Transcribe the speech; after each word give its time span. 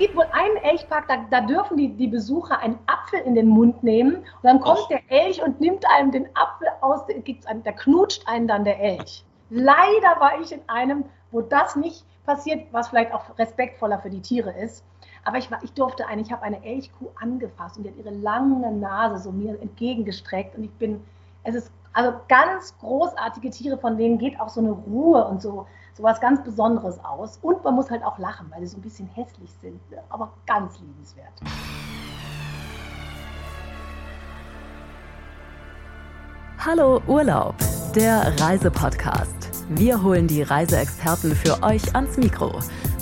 gibt 0.00 0.16
wohl 0.16 0.26
einen 0.32 0.56
Elchpark, 0.56 1.08
da, 1.08 1.26
da, 1.30 1.42
dürfen 1.42 1.76
die, 1.76 1.90
die 1.90 2.06
Besucher 2.08 2.58
einen 2.58 2.78
Apfel 2.86 3.20
in 3.20 3.34
den 3.34 3.46
Mund 3.46 3.82
nehmen 3.82 4.16
und 4.16 4.42
dann 4.42 4.58
kommt 4.58 4.80
Och. 4.80 4.88
der 4.88 5.02
Elch 5.08 5.42
und 5.42 5.60
nimmt 5.60 5.84
einem 5.90 6.10
den 6.10 6.26
Apfel 6.34 6.68
aus, 6.80 7.02
gibt's 7.24 7.46
einem, 7.46 7.62
da 7.62 7.72
knutscht 7.72 8.26
einen 8.26 8.48
dann 8.48 8.64
der 8.64 8.80
Elch. 8.80 9.24
Leider 9.50 10.18
war 10.18 10.40
ich 10.40 10.52
in 10.52 10.62
einem, 10.68 11.04
wo 11.30 11.42
das 11.42 11.76
nicht 11.76 12.04
passiert, 12.24 12.66
was 12.72 12.88
vielleicht 12.88 13.12
auch 13.12 13.38
respektvoller 13.38 13.98
für 13.98 14.08
die 14.08 14.22
Tiere 14.22 14.52
ist. 14.58 14.82
Aber 15.24 15.36
ich, 15.36 15.50
war, 15.50 15.62
ich 15.62 15.72
durfte 15.74 16.06
eine, 16.06 16.22
ich 16.22 16.32
habe 16.32 16.42
eine 16.44 16.64
Elchkuh 16.64 17.10
angefasst 17.20 17.76
und 17.76 17.82
die 17.84 17.90
hat 17.90 17.96
ihre 17.98 18.10
lange 18.10 18.72
Nase 18.72 19.18
so 19.18 19.30
mir 19.30 19.60
entgegengestreckt 19.60 20.56
und 20.56 20.64
ich 20.64 20.72
bin, 20.72 21.04
es 21.44 21.54
ist 21.54 21.70
also 21.92 22.14
ganz 22.28 22.74
großartige 22.78 23.50
Tiere, 23.50 23.76
von 23.76 23.98
denen 23.98 24.16
geht 24.16 24.40
auch 24.40 24.48
so 24.48 24.60
eine 24.60 24.70
Ruhe 24.70 25.26
und 25.26 25.42
so, 25.42 25.66
so 25.94 26.02
was 26.02 26.20
ganz 26.20 26.42
Besonderes 26.42 27.02
aus. 27.04 27.38
Und 27.42 27.62
man 27.64 27.74
muss 27.74 27.90
halt 27.90 28.04
auch 28.04 28.18
lachen, 28.18 28.46
weil 28.50 28.60
sie 28.60 28.66
so 28.66 28.78
ein 28.78 28.82
bisschen 28.82 29.08
hässlich 29.08 29.52
sind, 29.60 29.80
aber 30.08 30.32
ganz 30.46 30.78
liebenswert. 30.78 31.32
Hallo 36.58 37.00
Urlaub, 37.06 37.54
der 37.94 38.38
Reisepodcast. 38.40 39.64
Wir 39.70 40.02
holen 40.02 40.26
die 40.26 40.42
Reiseexperten 40.42 41.34
für 41.34 41.62
euch 41.62 41.94
ans 41.94 42.16
Mikro. 42.16 42.58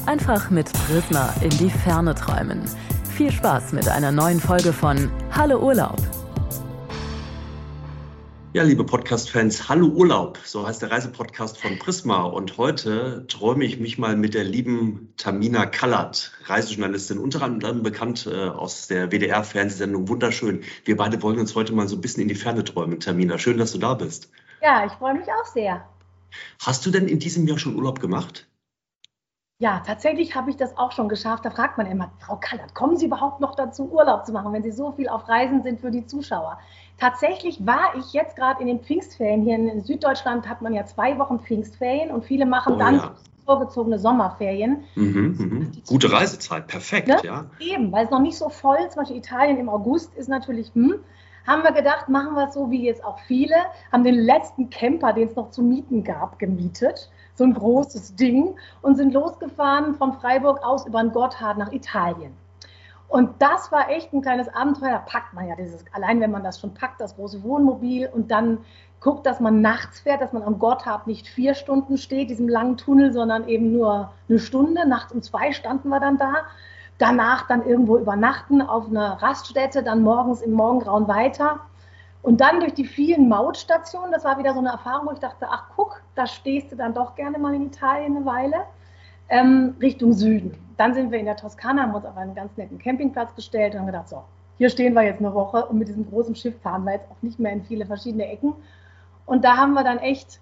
Einfach 0.07 0.51
mit 0.51 0.73
Prisma 0.73 1.31
in 1.41 1.51
die 1.51 1.71
Ferne 1.71 2.15
träumen. 2.15 2.63
Viel 3.05 3.33
Spaß 3.33 3.73
mit 3.73 3.89
einer 3.89 4.13
neuen 4.13 4.39
Folge 4.39 4.73
von 4.73 5.11
Hallo 5.33 5.59
Urlaub. 5.59 5.99
Ja, 8.55 8.63
liebe 8.63 8.83
Podcast-Fans, 8.83 9.69
hallo 9.69 9.89
Urlaub, 9.89 10.39
so 10.43 10.67
heißt 10.67 10.81
der 10.81 10.91
Reisepodcast 10.91 11.59
von 11.59 11.79
Prisma. 11.79 12.23
Und 12.23 12.57
heute 12.57 13.27
träume 13.29 13.67
ich 13.67 13.79
mich 13.79 13.99
mal 13.99 14.17
mit 14.17 14.33
der 14.33 14.45
lieben 14.45 15.13
Tamina 15.19 15.67
Kallert, 15.67 16.33
Reisejournalistin, 16.45 17.19
unter 17.19 17.43
anderem 17.43 17.83
bekannt 17.83 18.27
äh, 18.27 18.49
aus 18.49 18.87
der 18.87 19.13
WDR-Fernsehsendung 19.13 20.09
Wunderschön. 20.09 20.63
Wir 20.87 20.97
beide 20.97 21.23
wollen 21.23 21.39
uns 21.39 21.55
heute 21.55 21.75
mal 21.75 21.89
so 21.89 21.97
ein 21.97 22.01
bisschen 22.01 22.23
in 22.23 22.29
die 22.29 22.35
Ferne 22.35 22.65
träumen, 22.65 23.01
Tamina. 23.01 23.37
Schön, 23.39 23.59
dass 23.59 23.73
du 23.73 23.79
da 23.79 23.93
bist. 23.93 24.31
Ja, 24.63 24.87
ich 24.87 24.93
freue 24.93 25.13
mich 25.13 25.27
auch 25.29 25.47
sehr. 25.53 25.87
Hast 26.59 26.87
du 26.87 26.91
denn 26.91 27.07
in 27.07 27.19
diesem 27.19 27.47
Jahr 27.47 27.59
schon 27.59 27.77
Urlaub 27.77 28.01
gemacht? 28.01 28.48
Ja, 29.61 29.83
tatsächlich 29.85 30.37
habe 30.37 30.51
ich 30.51 30.57
das 30.57 30.77
auch 30.79 30.93
schon 30.93 31.09
geschafft. 31.09 31.45
Da 31.45 31.51
fragt 31.51 31.79
man 31.79 31.89
immer, 31.89 32.13
Frau 32.21 32.37
Kallert, 32.37 32.77
kommen 32.77 32.97
Sie 32.97 33.07
überhaupt 33.07 33.41
noch 33.41 33.57
dazu, 33.57 33.91
Urlaub 33.91 34.25
zu 34.25 34.33
machen, 34.33 34.53
wenn 34.53 34.63
Sie 34.63 34.71
so 34.71 34.93
viel 34.93 35.09
auf 35.09 35.29
Reisen 35.29 35.65
sind 35.65 35.81
für 35.81 35.91
die 35.91 36.07
Zuschauer? 36.07 36.59
Tatsächlich 36.97 37.67
war 37.67 37.93
ich 37.97 38.13
jetzt 38.13 38.37
gerade 38.37 38.61
in 38.61 38.69
den 38.69 38.79
Pfingstferien. 38.79 39.43
Hier 39.43 39.57
in 39.57 39.83
Süddeutschland 39.83 40.49
hat 40.49 40.63
man 40.63 40.75
ja 40.75 40.87
zwei 40.87 41.19
Wochen 41.19 41.41
Pfingstferien 41.41 42.13
und 42.13 42.25
viele 42.25 42.47
machen 42.47 42.75
oh, 42.75 42.79
dann 42.79 42.97
ja. 42.99 43.15
vorgezogene 43.47 43.99
Sommerferien. 43.99 44.85
Mhm, 44.95 45.37
mhm. 45.37 45.73
Gute 45.89 46.13
Reisezeit, 46.13 46.69
perfekt, 46.69 47.09
ne? 47.09 47.17
ja. 47.25 47.47
Eben, 47.59 47.91
weil 47.91 48.05
es 48.05 48.13
noch 48.13 48.21
nicht 48.21 48.39
so 48.39 48.51
voll, 48.51 48.79
zum 48.91 49.03
Beispiel 49.03 49.17
Italien 49.17 49.59
im 49.59 49.69
August 49.69 50.15
ist 50.15 50.29
natürlich, 50.29 50.73
hm, 50.73 50.95
haben 51.49 51.65
wir 51.65 51.73
gedacht, 51.73 52.09
machen 52.09 52.35
wir 52.35 52.47
es 52.47 52.55
so 52.55 52.71
wie 52.71 52.85
jetzt 52.85 53.05
auch 53.05 53.19
viele, 53.27 53.57
haben 53.91 54.05
den 54.05 54.15
letzten 54.15 54.71
Camper, 54.71 55.13
den 55.15 55.27
es 55.27 55.35
noch 55.35 55.51
zu 55.51 55.63
mieten 55.63 56.05
gab, 56.05 56.39
gemietet. 56.39 57.11
So 57.39 57.45
ein 57.45 57.55
großes 57.55 58.17
Ding 58.17 58.57
und 58.83 58.97
sind 58.97 59.15
losgefahren 59.15 59.95
von 59.95 60.13
Freiburg 60.15 60.61
aus 60.65 60.85
über 60.89 61.01
den 61.01 61.13
Gotthard 61.13 61.57
nach 61.57 61.71
Italien. 61.71 62.37
Und 63.07 63.31
das 63.41 63.71
war 63.71 63.89
echt 63.91 64.13
ein 64.13 64.23
kleines 64.23 64.53
Abenteuer. 64.53 64.91
Da 64.91 64.99
packt 64.99 65.35
man 65.35 65.47
ja 65.47 65.55
dieses, 65.55 65.85
allein 65.93 66.21
wenn 66.21 66.33
man 66.33 66.43
das 66.43 66.59
schon 66.59 66.75
packt, 66.75 67.01
das 67.01 67.15
große 67.15 67.45
Wohnmobil 67.45 68.11
und 68.13 68.33
dann 68.33 68.59
guckt, 68.99 69.25
dass 69.25 69.39
man 69.39 69.61
nachts 69.61 70.01
fährt, 70.01 70.21
dass 70.21 70.33
man 70.33 70.43
am 70.43 70.59
Gotthard 70.59 71.07
nicht 71.07 71.29
vier 71.29 71.55
Stunden 71.55 71.97
steht, 71.97 72.29
diesem 72.29 72.49
langen 72.49 72.77
Tunnel, 72.77 73.13
sondern 73.13 73.47
eben 73.47 73.73
nur 73.73 74.11
eine 74.29 74.41
Stunde. 74.41 74.89
Nachts 74.89 75.13
um 75.13 75.23
zwei 75.23 75.53
standen 75.53 75.91
wir 75.91 76.01
dann 76.01 76.19
da. 76.19 76.39
Danach 76.99 77.47
dann 77.47 77.65
irgendwo 77.65 77.99
übernachten 77.99 78.61
auf 78.61 78.89
einer 78.89 79.23
Raststätte, 79.23 79.85
dann 79.85 80.03
morgens 80.03 80.43
im 80.43 80.55
Morgengrauen 80.55 81.07
weiter. 81.07 81.61
Und 82.23 82.41
dann 82.41 82.61
durch 82.61 82.75
die 82.75 82.85
vielen 82.85 83.29
Mautstationen, 83.29 84.11
das 84.13 84.25
war 84.25 84.39
wieder 84.39 84.53
so 84.53 84.59
eine 84.59 84.71
Erfahrung, 84.71 85.09
wo 85.09 85.13
ich 85.13 85.19
dachte, 85.19 85.47
ach 85.49 85.69
guck, 85.77 86.03
da 86.15 86.27
stehst 86.27 86.73
du 86.73 86.77
dann 86.77 86.95
doch 86.95 87.15
gerne 87.15 87.39
mal 87.39 87.55
in 87.55 87.67
Italien 87.67 88.17
eine 88.17 88.27
Weile, 88.27 88.57
ähm, 89.29 89.77
Richtung 89.81 90.13
Süden. 90.13 90.57
Dann 90.77 90.95
sind 90.95 91.11
wir 91.11 91.19
in 91.19 91.27
der 91.27 91.37
Toskana, 91.37 91.83
haben 91.83 91.95
uns 91.95 92.05
auf 92.05 92.17
einen 92.17 92.35
ganz 92.35 92.57
netten 92.57 92.79
Campingplatz 92.79 93.35
gestellt 93.35 93.75
und 93.75 93.81
haben 93.81 93.87
gedacht, 93.87 94.09
so, 94.09 94.25
hier 94.59 94.71
stehen 94.71 94.95
wir 94.95 95.03
jetzt 95.03 95.21
eine 95.21 95.33
Woche 95.33 95.67
und 95.67 95.79
mit 95.79 95.89
diesem 95.89 96.09
großen 96.09 96.35
Schiff 96.35 96.61
fahren 96.61 96.85
wir 96.85 96.95
jetzt 96.95 97.09
auch 97.11 97.23
nicht 97.23 97.39
mehr 97.39 97.53
in 97.53 97.63
viele 97.63 97.87
verschiedene 97.87 98.27
Ecken. 98.27 98.55
Und 99.25 99.45
da 99.45 99.57
haben 99.57 99.75
wir 99.75 99.85
dann 99.85 99.99
echt 99.99 100.41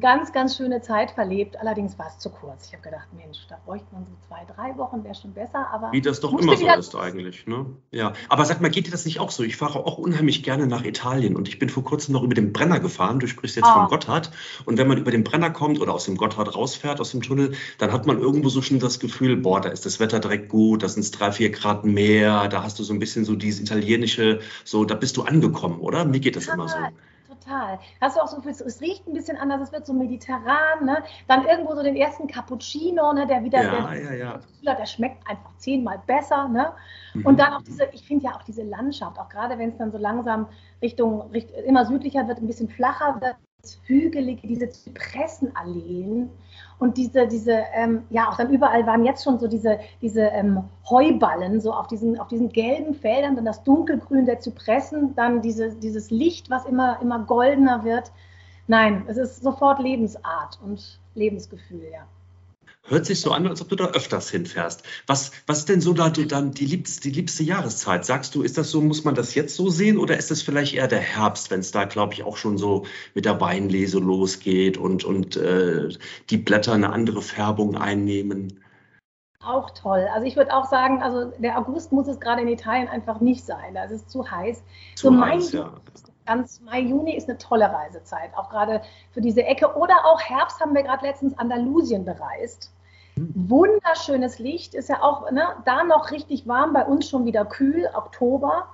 ganz, 0.00 0.32
ganz 0.32 0.56
schöne 0.56 0.80
Zeit 0.80 1.10
verlebt. 1.10 1.56
Allerdings 1.58 1.98
war 1.98 2.08
es 2.08 2.18
zu 2.18 2.30
kurz. 2.30 2.66
Ich 2.66 2.72
habe 2.72 2.82
gedacht, 2.82 3.08
Mensch, 3.14 3.38
da 3.48 3.58
bräuchte 3.64 3.86
man 3.92 4.04
so 4.04 4.12
zwei, 4.26 4.44
drei 4.54 4.76
Wochen, 4.78 5.04
wäre 5.04 5.14
schon 5.14 5.32
besser. 5.32 5.68
Aber 5.72 5.92
Wie 5.92 6.00
das 6.00 6.20
doch 6.20 6.32
immer 6.32 6.56
so 6.56 6.66
ist 6.66 6.94
eigentlich. 6.94 7.46
Ne? 7.46 7.66
Ja. 7.90 8.12
Aber 8.28 8.44
sag 8.44 8.60
mal, 8.60 8.70
geht 8.70 8.86
dir 8.86 8.90
das 8.90 9.04
nicht 9.04 9.20
auch 9.20 9.30
so? 9.30 9.42
Ich 9.42 9.56
fahre 9.56 9.84
auch 9.84 9.98
unheimlich 9.98 10.42
gerne 10.42 10.66
nach 10.66 10.84
Italien 10.84 11.36
und 11.36 11.48
ich 11.48 11.58
bin 11.58 11.68
vor 11.68 11.84
kurzem 11.84 12.12
noch 12.12 12.22
über 12.22 12.34
den 12.34 12.52
Brenner 12.52 12.80
gefahren. 12.80 13.18
Du 13.18 13.26
sprichst 13.26 13.56
jetzt 13.56 13.68
oh. 13.68 13.74
vom 13.74 13.88
Gotthard. 13.88 14.30
Und 14.64 14.78
wenn 14.78 14.88
man 14.88 14.98
über 14.98 15.10
den 15.10 15.24
Brenner 15.24 15.50
kommt 15.50 15.80
oder 15.80 15.94
aus 15.94 16.04
dem 16.04 16.16
Gotthard 16.16 16.54
rausfährt, 16.54 17.00
aus 17.00 17.10
dem 17.10 17.22
Tunnel, 17.22 17.52
dann 17.78 17.92
hat 17.92 18.06
man 18.06 18.18
irgendwo 18.18 18.48
so 18.48 18.62
schon 18.62 18.78
das 18.78 19.00
Gefühl, 19.00 19.36
boah, 19.36 19.60
da 19.60 19.68
ist 19.68 19.86
das 19.86 20.00
Wetter 20.00 20.20
direkt 20.20 20.48
gut, 20.48 20.82
da 20.82 20.88
sind 20.88 21.02
es 21.02 21.10
drei, 21.10 21.32
vier 21.32 21.50
Grad 21.50 21.84
mehr, 21.84 22.48
da 22.48 22.62
hast 22.62 22.78
du 22.78 22.82
so 22.82 22.92
ein 22.92 22.98
bisschen 22.98 23.24
so 23.24 23.36
dieses 23.36 23.60
italienische, 23.60 24.40
so, 24.64 24.84
da 24.84 24.94
bist 24.94 25.16
du 25.16 25.22
angekommen, 25.22 25.80
oder? 25.80 26.04
Mir 26.04 26.20
geht 26.20 26.36
das 26.36 26.46
ja. 26.46 26.54
immer 26.54 26.68
so 26.68 26.76
total. 27.46 27.78
Hast 28.00 28.16
du 28.16 28.20
auch 28.20 28.28
so 28.28 28.40
viel, 28.40 28.50
es 28.50 28.80
riecht 28.80 29.06
ein 29.06 29.12
bisschen 29.12 29.36
anders, 29.36 29.60
es 29.60 29.72
wird 29.72 29.86
so 29.86 29.92
mediterran, 29.92 30.84
ne? 30.84 31.02
Dann 31.28 31.46
irgendwo 31.46 31.74
so 31.74 31.82
den 31.82 31.96
ersten 31.96 32.26
Cappuccino, 32.26 33.12
ne, 33.12 33.26
der 33.26 33.42
wieder, 33.44 33.62
ja, 33.62 33.90
der, 33.90 34.16
ja, 34.16 34.40
ja. 34.62 34.74
der 34.74 34.86
schmeckt 34.86 35.28
einfach 35.28 35.56
zehnmal 35.58 36.00
besser, 36.06 36.48
ne? 36.48 36.72
Mhm. 37.14 37.26
Und 37.26 37.40
dann 37.40 37.54
auch 37.54 37.62
diese, 37.62 37.84
ich 37.92 38.06
finde 38.06 38.26
ja 38.26 38.36
auch 38.36 38.42
diese 38.42 38.62
Landschaft, 38.62 39.18
auch 39.18 39.28
gerade 39.28 39.58
wenn 39.58 39.70
es 39.70 39.76
dann 39.78 39.92
so 39.92 39.98
langsam 39.98 40.48
Richtung, 40.82 41.30
Richtung, 41.30 41.56
immer 41.64 41.84
südlicher 41.86 42.26
wird, 42.28 42.38
ein 42.38 42.46
bisschen 42.46 42.68
flacher 42.68 43.20
wird, 43.20 43.36
hügelige, 43.84 44.46
diese 44.46 44.68
Zypressenalleen 44.68 46.30
und 46.78 46.96
diese, 46.96 47.26
diese, 47.26 47.64
ähm, 47.74 48.04
ja, 48.10 48.28
auch 48.28 48.36
dann 48.36 48.50
überall 48.50 48.86
waren 48.86 49.04
jetzt 49.04 49.24
schon 49.24 49.38
so 49.38 49.48
diese, 49.48 49.78
diese 50.02 50.22
ähm, 50.22 50.64
Heuballen, 50.88 51.60
so 51.60 51.72
auf 51.72 51.86
diesen, 51.86 52.18
auf 52.20 52.28
diesen 52.28 52.50
gelben 52.50 52.94
Feldern, 52.94 53.34
dann 53.34 53.46
das 53.46 53.62
Dunkelgrün 53.64 54.26
der 54.26 54.40
Zypressen, 54.40 55.14
dann 55.14 55.40
diese, 55.40 55.74
dieses 55.74 56.10
Licht, 56.10 56.50
was 56.50 56.66
immer, 56.66 57.00
immer 57.00 57.20
goldener 57.20 57.84
wird. 57.84 58.12
Nein, 58.66 59.04
es 59.06 59.16
ist 59.16 59.42
sofort 59.42 59.78
Lebensart 59.80 60.58
und 60.62 61.00
Lebensgefühl, 61.14 61.88
ja. 61.92 62.06
Hört 62.88 63.04
sich 63.04 63.20
so 63.20 63.32
an, 63.32 63.46
als 63.46 63.60
ob 63.60 63.68
du 63.68 63.76
da 63.76 63.86
öfters 63.86 64.30
hinfährst. 64.30 64.84
Was, 65.06 65.32
was 65.46 65.58
ist 65.58 65.68
denn 65.68 65.80
so 65.80 65.92
da 65.92 66.08
du 66.08 66.24
dann 66.24 66.52
die 66.52 66.66
liebste, 66.66 67.00
die 67.00 67.10
liebste 67.10 67.42
Jahreszeit? 67.42 68.04
Sagst 68.04 68.34
du, 68.34 68.42
ist 68.42 68.58
das 68.58 68.70
so, 68.70 68.80
muss 68.80 69.04
man 69.04 69.16
das 69.16 69.34
jetzt 69.34 69.56
so 69.56 69.68
sehen 69.68 69.98
oder 69.98 70.16
ist 70.16 70.30
das 70.30 70.42
vielleicht 70.42 70.74
eher 70.74 70.86
der 70.86 71.00
Herbst, 71.00 71.50
wenn 71.50 71.60
es 71.60 71.72
da, 71.72 71.84
glaube 71.84 72.14
ich, 72.14 72.22
auch 72.22 72.36
schon 72.36 72.58
so 72.58 72.86
mit 73.14 73.24
der 73.24 73.40
Weinlese 73.40 73.98
losgeht 73.98 74.78
und, 74.78 75.04
und 75.04 75.36
äh, 75.36 75.88
die 76.30 76.36
Blätter 76.36 76.74
eine 76.74 76.90
andere 76.90 77.22
Färbung 77.22 77.76
einnehmen? 77.76 78.60
Auch 79.44 79.70
toll. 79.70 80.08
Also 80.12 80.26
ich 80.26 80.36
würde 80.36 80.54
auch 80.54 80.68
sagen, 80.68 81.02
also 81.02 81.32
der 81.38 81.58
August 81.58 81.92
muss 81.92 82.08
es 82.08 82.20
gerade 82.20 82.42
in 82.42 82.48
Italien 82.48 82.88
einfach 82.88 83.20
nicht 83.20 83.44
sein. 83.44 83.74
Da 83.74 83.84
ist 83.84 83.92
es 83.92 84.06
zu 84.08 84.28
heiß. 84.30 84.62
Zu 84.94 85.08
so 85.08 85.20
heiß, 85.20 85.52
Mai, 85.52 85.58
ja. 85.58 85.72
Ganz 86.24 86.60
Mai, 86.60 86.80
Juni 86.80 87.16
ist 87.16 87.28
eine 87.28 87.38
tolle 87.38 87.72
Reisezeit, 87.72 88.30
auch 88.36 88.50
gerade 88.50 88.82
für 89.12 89.20
diese 89.20 89.44
Ecke. 89.44 89.76
Oder 89.76 90.04
auch 90.04 90.20
Herbst 90.20 90.60
haben 90.60 90.74
wir 90.74 90.82
gerade 90.82 91.06
letztens 91.06 91.38
Andalusien 91.38 92.04
bereist. 92.04 92.72
Wunderschönes 93.18 94.38
Licht, 94.38 94.74
ist 94.74 94.90
ja 94.90 95.02
auch 95.02 95.30
ne, 95.30 95.42
da 95.64 95.84
noch 95.84 96.10
richtig 96.10 96.46
warm, 96.46 96.74
bei 96.74 96.84
uns 96.84 97.08
schon 97.08 97.24
wieder 97.24 97.46
kühl, 97.46 97.88
Oktober. 97.94 98.66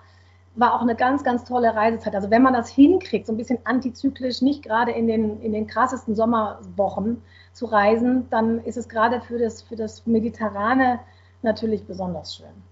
War 0.57 0.75
auch 0.75 0.83
eine 0.83 0.97
ganz, 0.97 1.23
ganz 1.23 1.45
tolle 1.45 1.75
Reisezeit. 1.75 2.15
Also 2.15 2.31
wenn 2.31 2.43
man 2.43 2.53
das 2.53 2.69
hinkriegt, 2.69 3.27
so 3.27 3.33
ein 3.33 3.37
bisschen 3.37 3.61
antizyklisch, 3.65 4.43
nicht 4.43 4.63
gerade 4.65 4.91
in 4.91 5.07
den, 5.07 5.41
in 5.41 5.53
den 5.53 5.67
krassesten 5.67 6.15
Sommerwochen 6.15 7.23
zu 7.53 7.67
reisen, 7.67 8.29
dann 8.31 8.59
ist 8.65 8.77
es 8.77 8.89
gerade 8.89 9.21
für 9.21 9.39
das, 9.39 9.63
für 9.63 9.77
das 9.77 10.07
Mediterrane 10.07 10.99
natürlich 11.43 11.87
besonders 11.87 12.35
schön. 12.35 12.72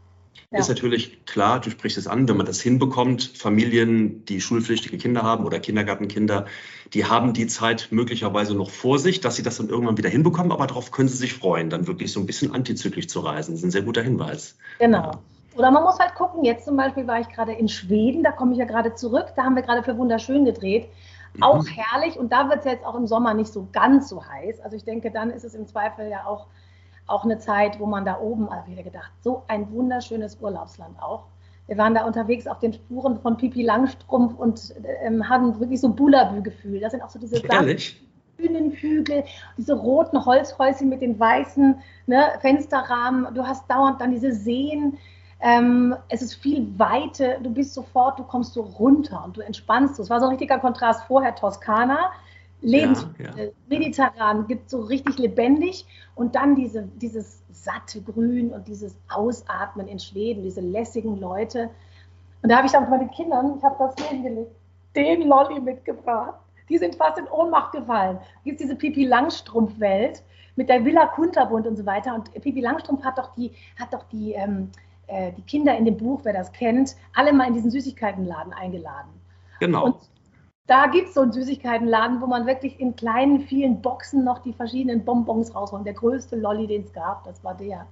Ja. 0.50 0.58
Ist 0.58 0.68
natürlich 0.68 1.24
klar, 1.26 1.60
du 1.60 1.70
sprichst 1.70 1.96
es 1.96 2.06
an, 2.06 2.28
wenn 2.28 2.36
man 2.36 2.46
das 2.46 2.60
hinbekommt, 2.60 3.22
Familien, 3.36 4.24
die 4.24 4.40
schulpflichtige 4.40 4.98
Kinder 4.98 5.22
haben 5.22 5.44
oder 5.44 5.60
Kindergartenkinder, 5.60 6.46
die 6.92 7.04
haben 7.04 7.32
die 7.32 7.46
Zeit 7.46 7.88
möglicherweise 7.90 8.54
noch 8.54 8.70
vor 8.70 8.98
sich, 8.98 9.20
dass 9.20 9.36
sie 9.36 9.42
das 9.42 9.58
dann 9.58 9.68
irgendwann 9.68 9.96
wieder 9.96 10.08
hinbekommen, 10.08 10.50
aber 10.50 10.66
darauf 10.66 10.90
können 10.90 11.08
sie 11.08 11.16
sich 11.16 11.34
freuen, 11.34 11.70
dann 11.70 11.86
wirklich 11.86 12.12
so 12.12 12.20
ein 12.20 12.26
bisschen 12.26 12.52
antizyklisch 12.52 13.06
zu 13.06 13.20
reisen. 13.20 13.52
Das 13.52 13.60
ist 13.60 13.64
ein 13.64 13.70
sehr 13.70 13.82
guter 13.82 14.02
Hinweis. 14.02 14.56
Genau. 14.78 15.12
Oder 15.56 15.70
man 15.70 15.82
muss 15.82 15.98
halt 15.98 16.14
gucken, 16.14 16.44
jetzt 16.44 16.64
zum 16.64 16.76
Beispiel 16.76 17.06
war 17.06 17.20
ich 17.20 17.28
gerade 17.28 17.52
in 17.52 17.68
Schweden, 17.68 18.22
da 18.22 18.32
komme 18.32 18.52
ich 18.52 18.58
ja 18.58 18.64
gerade 18.64 18.94
zurück, 18.94 19.26
da 19.36 19.44
haben 19.44 19.56
wir 19.56 19.62
gerade 19.62 19.82
für 19.82 19.96
Wunderschön 19.96 20.44
gedreht. 20.44 20.88
Mhm. 21.34 21.42
Auch 21.42 21.64
herrlich 21.66 22.16
und 22.16 22.32
da 22.32 22.48
wird 22.48 22.60
es 22.60 22.64
jetzt 22.64 22.84
auch 22.84 22.94
im 22.94 23.06
Sommer 23.06 23.34
nicht 23.34 23.52
so 23.52 23.68
ganz 23.72 24.08
so 24.08 24.24
heiß. 24.24 24.60
Also 24.60 24.76
ich 24.76 24.84
denke, 24.84 25.10
dann 25.10 25.30
ist 25.30 25.44
es 25.44 25.54
im 25.54 25.66
Zweifel 25.66 26.08
ja 26.08 26.26
auch 26.26 26.46
auch 27.06 27.24
eine 27.24 27.38
Zeit, 27.38 27.80
wo 27.80 27.86
man 27.86 28.04
da 28.04 28.18
oben, 28.20 28.48
also 28.48 28.70
wieder 28.70 28.82
gedacht, 28.82 29.12
so 29.20 29.42
ein 29.48 29.70
wunderschönes 29.72 30.38
Urlaubsland 30.40 31.00
auch. 31.02 31.26
Wir 31.66 31.78
waren 31.78 31.94
da 31.94 32.04
unterwegs 32.04 32.46
auf 32.46 32.58
den 32.58 32.72
Spuren 32.72 33.20
von 33.20 33.36
Pipi 33.36 33.62
Langstrumpf 33.62 34.34
und 34.38 34.74
ähm, 35.02 35.28
hatten 35.28 35.58
wirklich 35.60 35.80
so 35.80 35.88
Bulabü-Gefühl. 35.88 36.80
Das 36.80 36.92
sind 36.92 37.02
auch 37.02 37.10
so 37.10 37.18
diese 37.18 37.38
Ehrlich? 37.46 38.00
grünen 38.40 38.72
Hügel, 38.72 39.24
diese 39.56 39.74
roten 39.74 40.24
Holzhäuschen 40.24 40.88
mit 40.88 41.02
den 41.02 41.18
weißen 41.18 41.76
ne, 42.06 42.24
Fensterrahmen. 42.40 43.32
Du 43.34 43.46
hast 43.46 43.70
dauernd 43.70 44.00
dann 44.00 44.10
diese 44.10 44.32
Seen. 44.32 44.98
Ähm, 45.40 45.94
es 46.08 46.22
ist 46.22 46.34
viel 46.34 46.66
Weite. 46.78 47.38
Du 47.42 47.50
bist 47.50 47.74
sofort, 47.74 48.18
du 48.18 48.24
kommst 48.24 48.54
so 48.54 48.62
runter 48.62 49.22
und 49.24 49.36
du 49.36 49.40
entspannst. 49.40 49.98
Es 49.98 50.10
war 50.10 50.20
so 50.20 50.26
ein 50.26 50.30
richtiger 50.30 50.58
Kontrast 50.58 51.04
vorher 51.04 51.34
Toskana. 51.34 52.10
Lebens 52.62 53.06
ja, 53.18 53.24
ja. 53.24 53.36
Äh, 53.36 53.52
mediterran, 53.68 54.46
gibt 54.46 54.70
so 54.70 54.80
richtig 54.80 55.18
lebendig 55.18 55.86
und 56.14 56.34
dann 56.34 56.54
diese, 56.54 56.88
dieses 57.00 57.42
satte 57.50 58.02
Grün 58.02 58.50
und 58.50 58.68
dieses 58.68 58.96
Ausatmen 59.08 59.88
in 59.88 59.98
Schweden, 59.98 60.42
diese 60.42 60.60
lässigen 60.60 61.18
Leute. 61.18 61.70
Und 62.42 62.50
da 62.50 62.56
habe 62.56 62.66
ich 62.66 62.72
dann 62.72 62.82
mit 62.82 62.90
meinen 62.90 63.10
Kindern, 63.10 63.54
ich 63.56 63.62
habe 63.62 63.76
das 63.78 64.06
hingelegt, 64.06 64.50
den 64.94 65.28
Lolli 65.28 65.60
mitgebracht. 65.60 66.34
Die 66.68 66.78
sind 66.78 66.94
fast 66.94 67.18
in 67.18 67.26
Ohnmacht 67.26 67.72
gefallen. 67.72 68.18
Da 68.18 68.40
gibt 68.44 68.60
es 68.60 68.66
diese 68.66 68.76
Pipi 68.76 69.04
Langstrumpf-Welt 69.04 70.22
mit 70.56 70.68
der 70.68 70.84
Villa 70.84 71.06
Kunterbund 71.06 71.66
und 71.66 71.76
so 71.76 71.86
weiter. 71.86 72.14
Und 72.14 72.32
Pipi 72.32 72.60
Langstrumpf 72.60 73.02
hat 73.04 73.18
doch 73.18 73.34
die, 73.34 73.52
hat 73.78 73.92
doch 73.92 74.04
die, 74.04 74.32
ähm, 74.32 74.70
äh, 75.06 75.32
die 75.32 75.42
Kinder 75.42 75.76
in 75.76 75.84
dem 75.84 75.96
Buch, 75.96 76.20
wer 76.22 76.32
das 76.32 76.52
kennt, 76.52 76.96
alle 77.14 77.32
mal 77.32 77.48
in 77.48 77.54
diesen 77.54 77.70
Süßigkeitenladen 77.70 78.52
eingeladen. 78.52 79.10
Genau. 79.58 79.86
Und 79.86 79.96
da 80.66 80.86
gibt 80.86 81.08
es 81.08 81.14
so 81.14 81.22
einen 81.22 81.32
Süßigkeitenladen, 81.32 82.20
wo 82.20 82.26
man 82.26 82.46
wirklich 82.46 82.78
in 82.78 82.94
kleinen, 82.94 83.40
vielen 83.40 83.82
Boxen 83.82 84.24
noch 84.24 84.38
die 84.38 84.52
verschiedenen 84.52 85.04
Bonbons 85.04 85.54
rausholt. 85.54 85.84
Der 85.84 85.94
größte 85.94 86.36
Lolli, 86.36 86.66
den 86.66 86.84
es 86.84 86.92
gab, 86.92 87.24
das 87.24 87.42
war 87.42 87.56
der. 87.56 87.86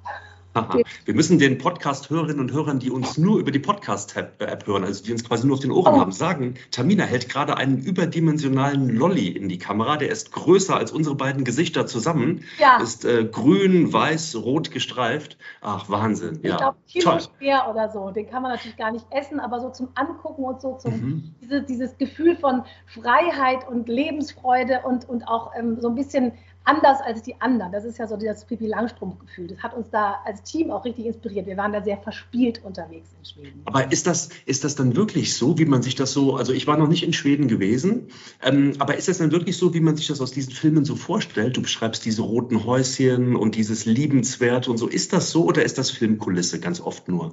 Aha. 0.59 0.79
Wir 1.05 1.15
müssen 1.15 1.39
den 1.39 1.59
Podcast-Hörerinnen 1.59 2.41
und 2.41 2.53
Hörern, 2.53 2.79
die 2.79 2.91
uns 2.91 3.19
nur 3.19 3.39
über 3.39 3.51
die 3.51 3.59
Podcast-App 3.59 4.67
hören, 4.67 4.85
also 4.85 5.05
die 5.05 5.13
uns 5.13 5.25
quasi 5.25 5.47
nur 5.47 5.55
auf 5.55 5.61
den 5.61 5.71
Ohren 5.71 5.95
oh. 5.95 6.01
haben, 6.01 6.13
sagen, 6.13 6.55
Tamina 6.71 7.05
hält 7.05 7.29
gerade 7.29 7.57
einen 7.57 7.79
überdimensionalen 7.79 8.89
Lolli 8.89 9.29
in 9.29 9.49
die 9.49 9.59
Kamera. 9.59 9.97
Der 9.97 10.11
ist 10.11 10.33
größer 10.33 10.77
als 10.77 10.93
unsere 10.93 11.15
beiden 11.15 11.45
Gesichter 11.45 11.87
zusammen. 11.87 12.45
Ja. 12.59 12.79
Ist 12.83 13.05
äh, 13.05 13.25
grün, 13.25 13.93
weiß, 13.93 14.37
rot 14.37 14.71
gestreift. 14.71 15.39
Ach, 15.61 15.89
Wahnsinn. 15.89 16.41
Ich 16.43 16.51
ja. 16.51 16.57
glaube, 16.57 16.79
Kilo 16.89 17.19
schwer 17.21 17.69
oder 17.71 17.91
so. 17.91 18.11
Den 18.11 18.29
kann 18.29 18.43
man 18.43 18.53
natürlich 18.53 18.77
gar 18.77 18.93
nicht 18.93 19.07
essen, 19.11 19.41
aber 19.41 19.61
so 19.61 19.71
zum 19.71 19.89
Angucken 19.95 20.45
und 20.45 20.61
so, 20.61 20.75
zum, 20.77 20.93
mhm. 20.93 21.35
diese, 21.41 21.63
dieses 21.63 21.99
Gefühl 21.99 22.37
von 22.37 22.65
Freiheit 22.87 23.69
und 23.69 23.89
Lebensfreude 23.89 24.81
und, 24.85 25.09
und 25.09 25.27
auch 25.29 25.53
ähm, 25.57 25.81
so 25.81 25.89
ein 25.89 25.95
bisschen 25.95 26.33
anders 26.69 27.01
als 27.01 27.23
die 27.23 27.41
anderen. 27.41 27.73
Das 27.73 27.85
ist 27.85 27.99
ja 27.99 28.07
so 28.07 28.17
das 28.17 28.45
Pipi 28.45 28.67
Langstrumpf-Gefühl. 28.67 29.49
Das 29.49 29.59
hat 29.61 29.75
uns 29.75 29.89
da 29.91 30.21
als 30.25 30.43
Team 30.43 30.71
auch 30.71 30.85
richtig 30.85 31.07
inspiriert. 31.07 31.47
Wir 31.47 31.57
waren 31.57 31.73
da 31.73 31.83
sehr 31.83 31.97
verspielt 31.97 32.63
unterwegs 32.63 33.09
in 33.19 33.25
Schweden. 33.25 33.63
Aber 33.65 33.91
ist 33.91 34.07
das, 34.07 34.29
ist 34.45 34.65
das 34.65 34.75
dann 34.75 34.95
wirklich 34.95 35.35
so, 35.35 35.59
wie 35.59 35.65
man 35.65 35.83
sich 35.83 35.95
das 35.95 36.13
so, 36.13 36.37
also 36.37 36.53
ich 36.53 36.67
war 36.67 36.77
noch 36.77 36.89
nicht 36.89 37.05
in 37.05 37.15
Schweden 37.15 37.49
gewesen, 37.49 38.09
ähm, 38.43 38.75
aber 38.79 38.97
ist 38.97 39.09
das 39.09 39.19
dann 39.19 39.33
wirklich 39.33 39.57
so, 39.57 39.73
wie 39.73 39.81
man 39.81 39.97
sich 39.97 40.09
das 40.09 40.21
aus 40.21 40.31
diesen 40.31 40.53
Filmen 40.53 40.85
so 40.85 40.95
vorstellt? 40.95 41.57
Du 41.57 41.63
beschreibst 41.63 42.05
diese 42.05 42.23
roten 42.23 42.65
Häuschen 42.65 43.35
und 43.35 43.55
dieses 43.55 43.87
Liebenswert 43.87 44.69
und 44.69 44.77
so. 44.77 44.89
Ist 44.89 45.15
das 45.15 45.31
so 45.31 45.45
oder 45.45 45.65
ist 45.65 45.79
das 45.79 45.91
Filmkulisse 45.91 46.61
ganz 46.61 46.81
oft 46.81 47.09
nur? 47.09 47.33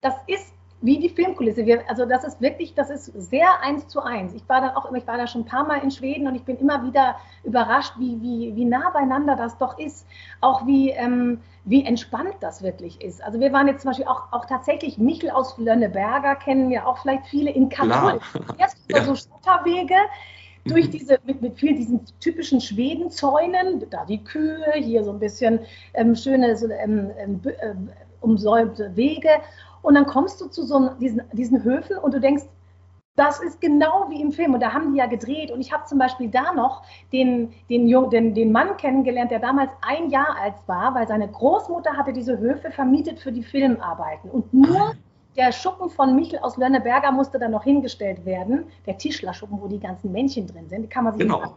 Das 0.00 0.14
ist 0.26 0.55
wie 0.82 0.98
die 0.98 1.08
Filmkulisse. 1.08 1.64
Wir, 1.64 1.88
also 1.88 2.04
das 2.04 2.24
ist 2.24 2.40
wirklich, 2.40 2.74
das 2.74 2.90
ist 2.90 3.06
sehr 3.06 3.62
eins 3.62 3.88
zu 3.88 4.02
eins. 4.02 4.34
Ich 4.34 4.46
war 4.48 4.60
dann 4.60 4.70
auch, 4.70 4.92
ich 4.92 5.06
war 5.06 5.16
da 5.16 5.26
schon 5.26 5.42
ein 5.42 5.46
paar 5.46 5.66
Mal 5.66 5.82
in 5.82 5.90
Schweden 5.90 6.26
und 6.26 6.34
ich 6.34 6.42
bin 6.42 6.56
immer 6.58 6.84
wieder 6.84 7.16
überrascht, 7.44 7.94
wie, 7.98 8.20
wie, 8.20 8.54
wie 8.54 8.64
nah 8.64 8.90
beieinander 8.90 9.36
das 9.36 9.56
doch 9.58 9.78
ist. 9.78 10.06
Auch 10.40 10.66
wie, 10.66 10.90
ähm, 10.90 11.40
wie 11.64 11.84
entspannt 11.84 12.36
das 12.40 12.62
wirklich 12.62 13.00
ist. 13.00 13.22
Also 13.24 13.40
wir 13.40 13.52
waren 13.52 13.68
jetzt 13.68 13.82
zum 13.82 13.90
Beispiel 13.90 14.06
auch, 14.06 14.32
auch 14.32 14.44
tatsächlich 14.44 14.98
Michel 14.98 15.30
aus 15.30 15.56
Lönneberger, 15.56 16.36
kennen 16.36 16.70
ja 16.70 16.84
auch 16.84 16.98
vielleicht 16.98 17.26
viele 17.26 17.50
in 17.50 17.68
Katul. 17.68 18.20
Erst 18.58 18.78
über 18.88 18.98
ja. 18.98 19.04
so 19.04 19.14
Schotterwege 19.14 19.96
durch 20.66 20.90
diese, 20.90 21.18
mit, 21.24 21.40
mit 21.40 21.58
viel 21.58 21.74
diesen 21.74 22.04
typischen 22.20 22.60
Schwedenzäunen, 22.60 23.84
da 23.88 24.04
die 24.04 24.22
Kühe, 24.22 24.72
hier 24.74 25.04
so 25.04 25.12
ein 25.12 25.20
bisschen 25.20 25.60
ähm, 25.94 26.14
schöne 26.14 26.56
so, 26.56 26.68
ähm, 26.68 27.10
ähm, 27.18 27.40
ähm 27.62 27.90
umsäumte 28.20 28.96
Wege 28.96 29.28
und 29.86 29.94
dann 29.94 30.06
kommst 30.06 30.40
du 30.40 30.48
zu 30.48 30.64
so 30.64 30.90
diesen, 31.00 31.22
diesen 31.32 31.62
Höfen 31.62 31.96
und 31.98 32.12
du 32.12 32.20
denkst, 32.20 32.42
das 33.14 33.38
ist 33.40 33.60
genau 33.60 34.06
wie 34.10 34.20
im 34.20 34.32
Film. 34.32 34.52
Und 34.52 34.60
da 34.60 34.72
haben 34.72 34.92
die 34.92 34.98
ja 34.98 35.06
gedreht. 35.06 35.52
Und 35.52 35.60
ich 35.60 35.72
habe 35.72 35.84
zum 35.84 35.96
Beispiel 35.98 36.28
da 36.28 36.52
noch 36.52 36.82
den, 37.12 37.52
den, 37.70 37.86
Jung, 37.86 38.10
den, 38.10 38.34
den 38.34 38.50
Mann 38.50 38.76
kennengelernt, 38.78 39.30
der 39.30 39.38
damals 39.38 39.70
ein 39.82 40.10
Jahr 40.10 40.36
alt 40.42 40.56
war, 40.66 40.92
weil 40.96 41.06
seine 41.06 41.28
Großmutter 41.28 41.96
hatte 41.96 42.12
diese 42.12 42.36
Höfe 42.36 42.72
vermietet 42.72 43.20
für 43.20 43.30
die 43.30 43.44
Filmarbeiten. 43.44 44.28
Und 44.28 44.52
nur 44.52 44.94
der 45.36 45.52
Schuppen 45.52 45.88
von 45.88 46.16
Michel 46.16 46.40
aus 46.40 46.56
Lönneberger 46.56 47.12
musste 47.12 47.38
dann 47.38 47.52
noch 47.52 47.62
hingestellt 47.62 48.24
werden. 48.24 48.64
Der 48.86 48.98
Tischlerschuppen, 48.98 49.60
wo 49.62 49.68
die 49.68 49.78
ganzen 49.78 50.10
Männchen 50.10 50.48
drin 50.48 50.68
sind. 50.68 50.82
Die 50.82 50.88
kann 50.88 51.04
man 51.04 51.14
sich 51.14 51.22
genau. 51.22 51.54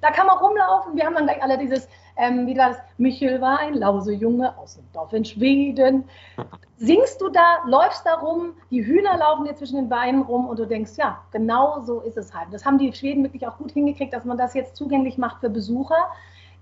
Da 0.00 0.10
kann 0.10 0.26
man 0.26 0.38
rumlaufen. 0.38 0.96
Wir 0.96 1.04
haben 1.04 1.14
dann 1.14 1.24
gleich 1.24 1.42
alle 1.42 1.58
dieses, 1.58 1.88
ähm, 2.16 2.46
wie 2.46 2.56
war 2.56 2.70
das? 2.70 2.78
Michel 2.98 3.40
war 3.40 3.58
ein 3.60 3.74
Lausejunge 3.74 4.56
aus 4.58 4.76
dem 4.76 4.84
Dorf 4.92 5.12
in 5.12 5.24
Schweden. 5.24 6.04
Singst 6.76 7.20
du 7.20 7.28
da, 7.30 7.62
läufst 7.66 8.04
da 8.04 8.14
rum, 8.14 8.54
die 8.70 8.84
Hühner 8.84 9.16
laufen 9.16 9.44
dir 9.44 9.54
zwischen 9.54 9.76
den 9.76 9.88
Beinen 9.88 10.22
rum 10.22 10.46
und 10.46 10.58
du 10.58 10.66
denkst, 10.66 10.92
ja, 10.96 11.22
genau 11.32 11.80
so 11.80 12.00
ist 12.00 12.18
es 12.18 12.34
halt. 12.34 12.48
Das 12.52 12.64
haben 12.66 12.78
die 12.78 12.92
Schweden 12.92 13.24
wirklich 13.24 13.46
auch 13.46 13.56
gut 13.56 13.72
hingekriegt, 13.72 14.12
dass 14.12 14.24
man 14.24 14.36
das 14.36 14.54
jetzt 14.54 14.76
zugänglich 14.76 15.16
macht 15.16 15.40
für 15.40 15.50
Besucher. 15.50 16.08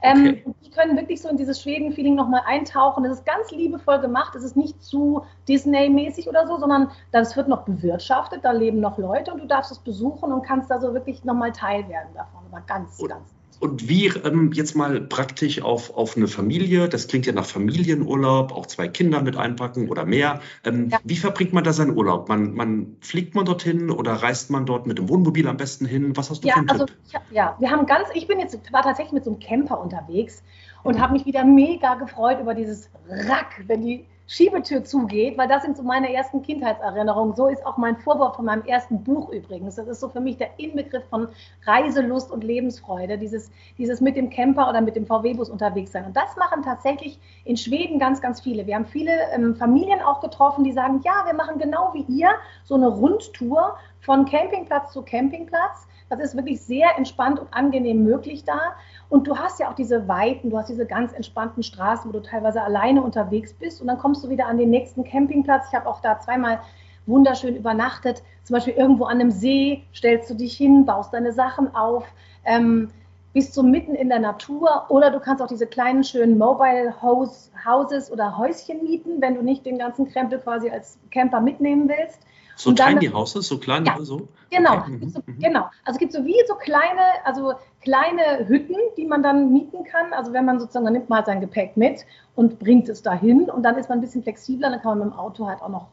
Ähm, 0.03 0.43
okay. 0.45 0.55
Die 0.65 0.71
können 0.71 0.97
wirklich 0.97 1.23
so 1.23 1.29
in 1.29 1.37
dieses 1.37 1.61
Schweden-Feeling 1.63 2.15
nochmal 2.15 2.43
eintauchen. 2.47 3.05
Es 3.05 3.19
ist 3.19 3.27
ganz 3.27 3.51
liebevoll 3.51 4.01
gemacht. 4.01 4.35
Es 4.35 4.43
ist 4.43 4.57
nicht 4.57 4.83
zu 4.83 5.25
Disney-mäßig 5.49 6.29
oder 6.29 6.47
so, 6.47 6.59
sondern 6.59 6.91
das 7.13 7.37
wird 7.37 7.49
noch 7.49 7.63
bewirtschaftet. 7.63 8.45
Da 8.45 8.53
leben 8.53 8.81
noch 8.81 8.99
Leute 8.99 9.33
und 9.33 9.41
du 9.41 9.47
darfst 9.47 9.73
es 9.73 9.79
besuchen 9.79 10.33
und 10.33 10.43
kannst 10.43 10.71
da 10.71 10.81
so 10.81 10.93
wirklich 10.95 11.25
nochmal 11.25 11.53
Teil 11.53 11.89
werden 11.89 12.13
davon. 12.15 12.41
Aber 12.51 12.61
ganz, 12.63 12.99
und, 12.99 13.09
ganz. 13.09 13.34
Und 13.61 13.89
wie 13.89 14.07
ähm, 14.07 14.53
jetzt 14.53 14.75
mal 14.75 15.01
praktisch 15.01 15.63
auf, 15.63 15.97
auf 15.97 16.17
eine 16.17 16.29
Familie, 16.29 16.89
das 16.89 17.09
klingt 17.09 17.27
ja 17.27 17.33
nach 17.33 17.47
Familienurlaub, 17.47 18.53
auch 18.53 18.67
zwei 18.67 18.89
Kinder 18.89 19.23
mit 19.23 19.37
einpacken 19.37 19.89
oder 19.89 20.05
mehr. 20.05 20.41
Ähm, 20.65 20.91
ja. 20.91 20.99
Wie 21.05 21.17
verbringt 21.17 21.53
man 21.53 21.65
da 21.65 21.73
seinen 21.73 21.97
Urlaub? 21.97 22.29
Man, 22.29 22.55
man 22.55 22.97
fliegt 23.01 23.35
man 23.35 23.45
dorthin 23.45 23.91
oder 23.91 24.15
reist 24.15 24.51
man 24.51 24.67
dort 24.67 24.87
mit 24.87 24.99
dem 24.99 25.09
Wohnmobil 25.09 25.47
am 25.49 25.57
besten 25.57 25.87
hin? 25.87 26.17
Was 26.17 26.31
hast 26.31 26.45
du 26.45 26.49
ja, 26.49 26.55
für 26.55 26.61
einen 26.61 26.71
also, 26.71 26.87
Tipp? 26.87 26.97
Ich, 27.07 27.35
ja, 27.35 27.57
wir 27.59 27.71
haben 27.71 27.87
ganz, 27.87 28.09
ich 28.15 28.27
bin 28.27 28.41
jetzt, 28.41 28.59
war 28.73 28.83
tatsächlich 28.83 29.13
mit 29.13 29.25
so 29.25 29.31
einem 29.31 29.41
Camper 29.41 29.81
unterwegs 29.81 30.43
und 30.83 31.01
habe 31.01 31.15
mich 31.15 31.25
wieder 31.25 31.45
mega 31.45 31.95
gefreut 31.95 32.41
über 32.41 32.55
dieses 32.55 32.91
Rack, 33.09 33.65
wenn 33.67 33.81
die 33.81 34.05
Schiebetür 34.27 34.85
zugeht, 34.85 35.37
weil 35.37 35.49
das 35.49 35.63
sind 35.63 35.77
so 35.77 35.83
meine 35.83 36.13
ersten 36.13 36.43
Kindheitserinnerungen. 36.43 37.35
So 37.35 37.49
ist 37.49 37.65
auch 37.67 37.77
mein 37.77 37.97
Vorwort 37.97 38.37
von 38.37 38.47
meinem 38.47 38.65
ersten 38.65 39.05
Buch 39.05 39.31
übrigens. 39.31 39.75
Das 39.77 39.87
ist 39.87 40.01
so 40.01 40.09
für 40.09 40.21
mich 40.21 40.39
der 40.39 40.59
Inbegriff 40.59 41.05
von 41.11 41.29
Reiselust 41.67 42.31
und 42.31 42.43
Lebensfreude, 42.43 43.19
dieses, 43.19 43.51
dieses 43.77 44.01
mit 44.01 44.17
dem 44.17 44.31
Camper 44.31 44.69
oder 44.71 44.81
mit 44.81 44.97
dem 44.97 45.07
VW-Bus 45.07 45.51
unterwegs 45.51 45.93
sein. 45.93 46.07
Und 46.07 46.17
das 46.17 46.37
machen 46.37 46.63
tatsächlich 46.63 47.19
in 47.45 47.57
Schweden 47.57 47.99
ganz, 47.99 48.23
ganz 48.23 48.41
viele. 48.41 48.67
Wir 48.67 48.77
haben 48.77 48.87
viele 48.87 49.13
ähm, 49.35 49.57
Familien 49.57 50.01
auch 50.01 50.21
getroffen, 50.21 50.65
die 50.65 50.73
sagen, 50.73 51.03
ja, 51.05 51.25
wir 51.27 51.35
machen 51.35 51.59
genau 51.59 51.93
wie 51.93 52.07
ihr 52.09 52.31
so 52.65 52.77
eine 52.77 52.89
Rundtour 52.89 53.77
von 54.01 54.25
Campingplatz 54.25 54.93
zu 54.93 55.03
Campingplatz. 55.03 55.87
Das 56.09 56.21
ist 56.21 56.37
wirklich 56.37 56.61
sehr 56.61 56.97
entspannt 56.97 57.41
und 57.41 57.53
angenehm 57.53 58.05
möglich 58.05 58.45
da. 58.45 58.75
Und 59.09 59.27
du 59.27 59.37
hast 59.37 59.61
ja 59.61 59.71
auch 59.71 59.75
diese 59.75 60.09
Weiten, 60.09 60.51
du 60.51 60.59
hast 60.59 60.69
diese 60.69 60.87
ganz 60.87 61.13
entspannten 61.13 61.63
Straßen, 61.63 62.09
wo 62.09 62.13
du 62.13 62.23
teilweise 62.23 62.63
alleine 62.63 63.03
unterwegs 63.03 63.53
bist. 63.53 63.81
Und 63.81 63.87
dann 63.87 63.99
kommst 63.99 64.25
du 64.25 64.29
wieder 64.29 64.47
an 64.47 64.59
den 64.59 64.71
nächsten 64.71 65.05
Campingplatz. 65.05 65.67
Ich 65.69 65.75
habe 65.75 65.89
auch 65.89 66.01
da 66.01 66.19
zweimal 66.21 66.61
wunderschön 67.07 67.57
übernachtet. 67.57 68.23
Zum 68.45 68.55
Beispiel 68.55 68.75
irgendwo 68.75 69.05
an 69.05 69.21
einem 69.21 69.31
See 69.31 69.85
stellst 69.95 70.31
du 70.31 70.35
dich 70.35 70.57
hin, 70.57 70.85
baust 70.85 71.13
deine 71.13 71.33
Sachen 71.33 71.75
auf. 71.75 72.05
Ähm, 72.45 72.91
bist 73.35 73.53
so 73.53 73.63
mitten 73.65 73.97
in 73.97 74.09
der 74.09 74.21
Natur 74.21 74.87
oder 74.89 75.11
du 75.11 75.19
kannst 75.19 75.43
auch 75.43 75.49
diese 75.49 75.67
kleinen 75.67 76.05
schönen 76.05 76.39
Mobile 76.39 76.95
Houses 77.03 78.11
oder 78.11 78.39
Häuschen 78.39 78.85
mieten, 78.85 79.21
wenn 79.21 79.35
du 79.35 79.43
nicht 79.43 79.67
den 79.67 79.77
ganzen 79.77 80.09
Krempel 80.09 80.39
quasi 80.39 80.71
als 80.71 80.99
Camper 81.11 81.41
mitnehmen 81.41 81.89
willst. 81.89 82.21
So 82.57 82.73
dann, 82.73 82.99
Tiny 82.99 83.13
Houses, 83.13 83.49
so 83.49 83.59
kleine, 83.59 83.87
ja, 83.87 84.01
so? 84.01 84.29
Genau, 84.51 84.79
okay. 84.79 85.01
so, 85.07 85.21
mhm. 85.27 85.39
genau. 85.39 85.63
Also 85.85 85.97
es 85.97 85.99
gibt 85.99 86.13
so 86.13 86.25
wie 86.25 86.37
so 86.47 86.55
kleine, 86.55 87.01
also 87.25 87.55
kleine 87.81 88.47
Hütten, 88.47 88.77
die 88.97 89.07
man 89.07 89.23
dann 89.23 89.53
mieten 89.53 89.85
kann. 89.85 90.13
Also 90.13 90.33
wenn 90.33 90.45
man 90.45 90.61
sozusagen, 90.61 90.85
dann 90.85 90.95
nimmt 90.95 91.09
man 91.09 91.19
halt 91.19 91.27
sein 91.27 91.41
Gepäck 91.41 91.77
mit 91.77 92.05
und 92.37 92.59
bringt 92.59 92.89
es 92.89 93.03
dahin 93.03 93.51
und 93.51 93.63
dann 93.63 93.77
ist 93.77 93.89
man 93.89 93.99
ein 93.99 94.01
bisschen 94.01 94.23
flexibler, 94.23 94.71
dann 94.71 94.81
kann 94.81 94.99
man 94.99 95.09
mit 95.09 95.17
dem 95.17 95.19
Auto 95.19 95.47
halt 95.47 95.63
auch 95.63 95.69
noch 95.69 95.89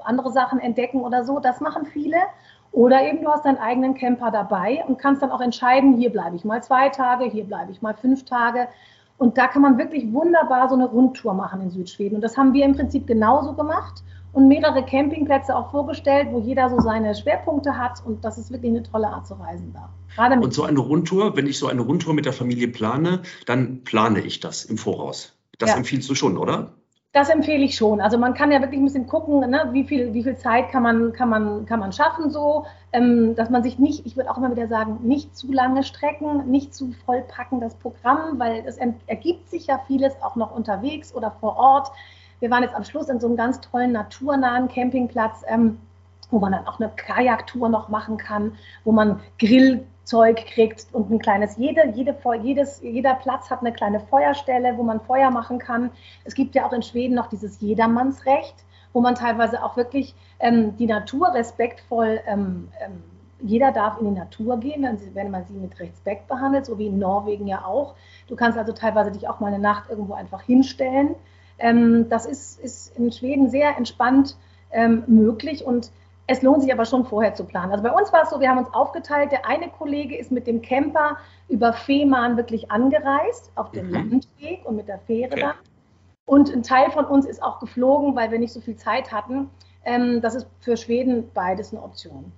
andere 0.00 0.32
Sachen 0.32 0.60
entdecken 0.60 1.00
oder 1.00 1.24
so. 1.24 1.40
Das 1.40 1.60
machen 1.60 1.86
viele. 1.86 2.18
Oder 2.72 3.02
eben 3.02 3.22
du 3.22 3.30
hast 3.30 3.44
deinen 3.44 3.58
eigenen 3.58 3.94
Camper 3.94 4.30
dabei 4.30 4.84
und 4.86 4.98
kannst 4.98 5.22
dann 5.22 5.30
auch 5.30 5.40
entscheiden, 5.40 5.96
hier 5.96 6.10
bleibe 6.10 6.36
ich 6.36 6.44
mal 6.44 6.62
zwei 6.62 6.90
Tage, 6.90 7.24
hier 7.24 7.44
bleibe 7.44 7.72
ich 7.72 7.80
mal 7.80 7.94
fünf 7.94 8.24
Tage. 8.24 8.68
Und 9.16 9.36
da 9.36 9.48
kann 9.48 9.62
man 9.62 9.78
wirklich 9.78 10.12
wunderbar 10.12 10.68
so 10.68 10.74
eine 10.74 10.86
Rundtour 10.86 11.34
machen 11.34 11.60
in 11.62 11.70
Südschweden. 11.70 12.16
Und 12.16 12.22
das 12.22 12.36
haben 12.36 12.52
wir 12.52 12.64
im 12.64 12.76
Prinzip 12.76 13.06
genauso 13.06 13.54
gemacht 13.54 14.02
und 14.38 14.46
mehrere 14.46 14.84
Campingplätze 14.84 15.54
auch 15.54 15.72
vorgestellt, 15.72 16.28
wo 16.30 16.38
jeder 16.38 16.70
so 16.70 16.78
seine 16.78 17.12
Schwerpunkte 17.12 17.76
hat 17.76 18.00
und 18.06 18.24
das 18.24 18.38
ist 18.38 18.52
wirklich 18.52 18.70
eine 18.70 18.84
tolle 18.84 19.08
Art 19.08 19.26
zu 19.26 19.34
reisen 19.34 19.72
da. 19.74 19.88
Gerade 20.14 20.40
und 20.40 20.54
so 20.54 20.62
eine 20.62 20.78
Rundtour, 20.78 21.36
wenn 21.36 21.48
ich 21.48 21.58
so 21.58 21.66
eine 21.66 21.80
Rundtour 21.80 22.14
mit 22.14 22.24
der 22.24 22.32
Familie 22.32 22.68
plane, 22.68 23.22
dann 23.46 23.82
plane 23.82 24.20
ich 24.20 24.38
das 24.38 24.64
im 24.64 24.78
Voraus. 24.78 25.36
Das 25.58 25.70
ja. 25.70 25.76
empfiehlst 25.76 26.08
du 26.08 26.14
schon, 26.14 26.38
oder? 26.38 26.72
Das 27.12 27.30
empfehle 27.30 27.64
ich 27.64 27.74
schon. 27.74 28.00
Also 28.00 28.16
man 28.16 28.34
kann 28.34 28.52
ja 28.52 28.60
wirklich 28.60 28.78
ein 28.78 28.84
bisschen 28.84 29.08
gucken, 29.08 29.40
ne, 29.40 29.70
wie, 29.72 29.82
viel, 29.82 30.14
wie 30.14 30.22
viel 30.22 30.36
Zeit 30.36 30.70
kann 30.70 30.84
man, 30.84 31.12
kann 31.12 31.28
man, 31.28 31.66
kann 31.66 31.80
man 31.80 31.92
schaffen 31.92 32.30
so, 32.30 32.64
ähm, 32.92 33.34
dass 33.34 33.50
man 33.50 33.64
sich 33.64 33.80
nicht, 33.80 34.06
ich 34.06 34.16
würde 34.16 34.30
auch 34.30 34.36
immer 34.36 34.52
wieder 34.52 34.68
sagen, 34.68 35.00
nicht 35.02 35.36
zu 35.36 35.50
lange 35.50 35.82
strecken, 35.82 36.48
nicht 36.48 36.72
zu 36.72 36.92
voll 37.04 37.22
packen 37.22 37.60
das 37.60 37.74
Programm, 37.74 38.38
weil 38.38 38.62
es 38.66 38.78
ergibt 39.08 39.50
sich 39.50 39.66
ja 39.66 39.80
vieles 39.88 40.12
auch 40.22 40.36
noch 40.36 40.54
unterwegs 40.54 41.12
oder 41.12 41.32
vor 41.40 41.56
Ort. 41.56 41.90
Wir 42.40 42.50
waren 42.50 42.62
jetzt 42.62 42.74
am 42.74 42.84
Schluss 42.84 43.08
in 43.08 43.20
so 43.20 43.26
einem 43.26 43.36
ganz 43.36 43.60
tollen 43.60 43.92
naturnahen 43.92 44.68
Campingplatz, 44.68 45.44
ähm, 45.48 45.78
wo 46.30 46.38
man 46.38 46.52
dann 46.52 46.66
auch 46.66 46.78
eine 46.78 46.90
Kajaktour 46.90 47.68
noch 47.68 47.88
machen 47.88 48.16
kann, 48.16 48.52
wo 48.84 48.92
man 48.92 49.20
Grill 49.38 49.84
Zeug 50.08 50.46
kriegt 50.46 50.86
und 50.92 51.10
ein 51.10 51.18
kleines, 51.18 51.58
jede, 51.58 51.86
jede, 51.94 52.16
jedes, 52.42 52.80
jeder 52.80 53.14
Platz 53.14 53.50
hat 53.50 53.60
eine 53.60 53.72
kleine 53.72 54.00
Feuerstelle, 54.00 54.78
wo 54.78 54.82
man 54.82 55.00
Feuer 55.00 55.30
machen 55.30 55.58
kann. 55.58 55.90
Es 56.24 56.34
gibt 56.34 56.54
ja 56.54 56.66
auch 56.66 56.72
in 56.72 56.82
Schweden 56.82 57.14
noch 57.14 57.26
dieses 57.26 57.60
Jedermannsrecht, 57.60 58.54
wo 58.94 59.02
man 59.02 59.14
teilweise 59.14 59.62
auch 59.62 59.76
wirklich 59.76 60.14
ähm, 60.40 60.74
die 60.78 60.86
Natur 60.86 61.34
respektvoll, 61.34 62.20
ähm, 62.26 62.68
ähm, 62.80 63.02
jeder 63.40 63.70
darf 63.70 64.00
in 64.00 64.06
die 64.06 64.18
Natur 64.18 64.58
gehen, 64.58 64.86
wenn 65.12 65.30
man 65.30 65.44
sie 65.44 65.54
mit 65.54 65.78
Respekt 65.78 66.26
behandelt, 66.26 66.64
so 66.64 66.78
wie 66.78 66.86
in 66.86 66.98
Norwegen 66.98 67.46
ja 67.46 67.64
auch. 67.64 67.94
Du 68.28 68.34
kannst 68.34 68.58
also 68.58 68.72
teilweise 68.72 69.12
dich 69.12 69.28
auch 69.28 69.40
mal 69.40 69.48
eine 69.48 69.60
Nacht 69.60 69.90
irgendwo 69.90 70.14
einfach 70.14 70.42
hinstellen. 70.42 71.14
Ähm, 71.58 72.08
das 72.08 72.26
ist, 72.26 72.60
ist 72.60 72.96
in 72.96 73.10
Schweden 73.10 73.50
sehr 73.50 73.76
entspannt 73.76 74.36
ähm, 74.72 75.04
möglich 75.06 75.64
und 75.64 75.90
es 76.30 76.42
lohnt 76.42 76.62
sich 76.62 76.72
aber 76.72 76.84
schon 76.84 77.06
vorher 77.06 77.34
zu 77.34 77.44
planen. 77.44 77.72
Also 77.72 77.82
bei 77.82 77.90
uns 77.90 78.12
war 78.12 78.22
es 78.22 78.30
so, 78.30 78.38
wir 78.38 78.50
haben 78.50 78.58
uns 78.58 78.72
aufgeteilt. 78.74 79.32
Der 79.32 79.46
eine 79.46 79.70
Kollege 79.70 80.16
ist 80.16 80.30
mit 80.30 80.46
dem 80.46 80.60
Camper 80.60 81.16
über 81.48 81.72
Fehmarn 81.72 82.36
wirklich 82.36 82.70
angereist, 82.70 83.50
auf 83.54 83.70
dem 83.72 83.88
mhm. 83.88 83.94
Landweg 83.94 84.60
und 84.64 84.76
mit 84.76 84.88
der 84.88 84.98
Fähre 84.98 85.32
okay. 85.32 85.40
da. 85.40 85.54
Und 86.26 86.52
ein 86.52 86.62
Teil 86.62 86.90
von 86.90 87.06
uns 87.06 87.24
ist 87.24 87.42
auch 87.42 87.58
geflogen, 87.60 88.14
weil 88.14 88.30
wir 88.30 88.38
nicht 88.38 88.52
so 88.52 88.60
viel 88.60 88.76
Zeit 88.76 89.10
hatten. 89.10 89.48
Ähm, 89.86 90.20
das 90.20 90.34
ist 90.34 90.46
für 90.60 90.76
Schweden 90.76 91.30
beides 91.32 91.72
eine 91.72 91.82
Option. 91.82 92.30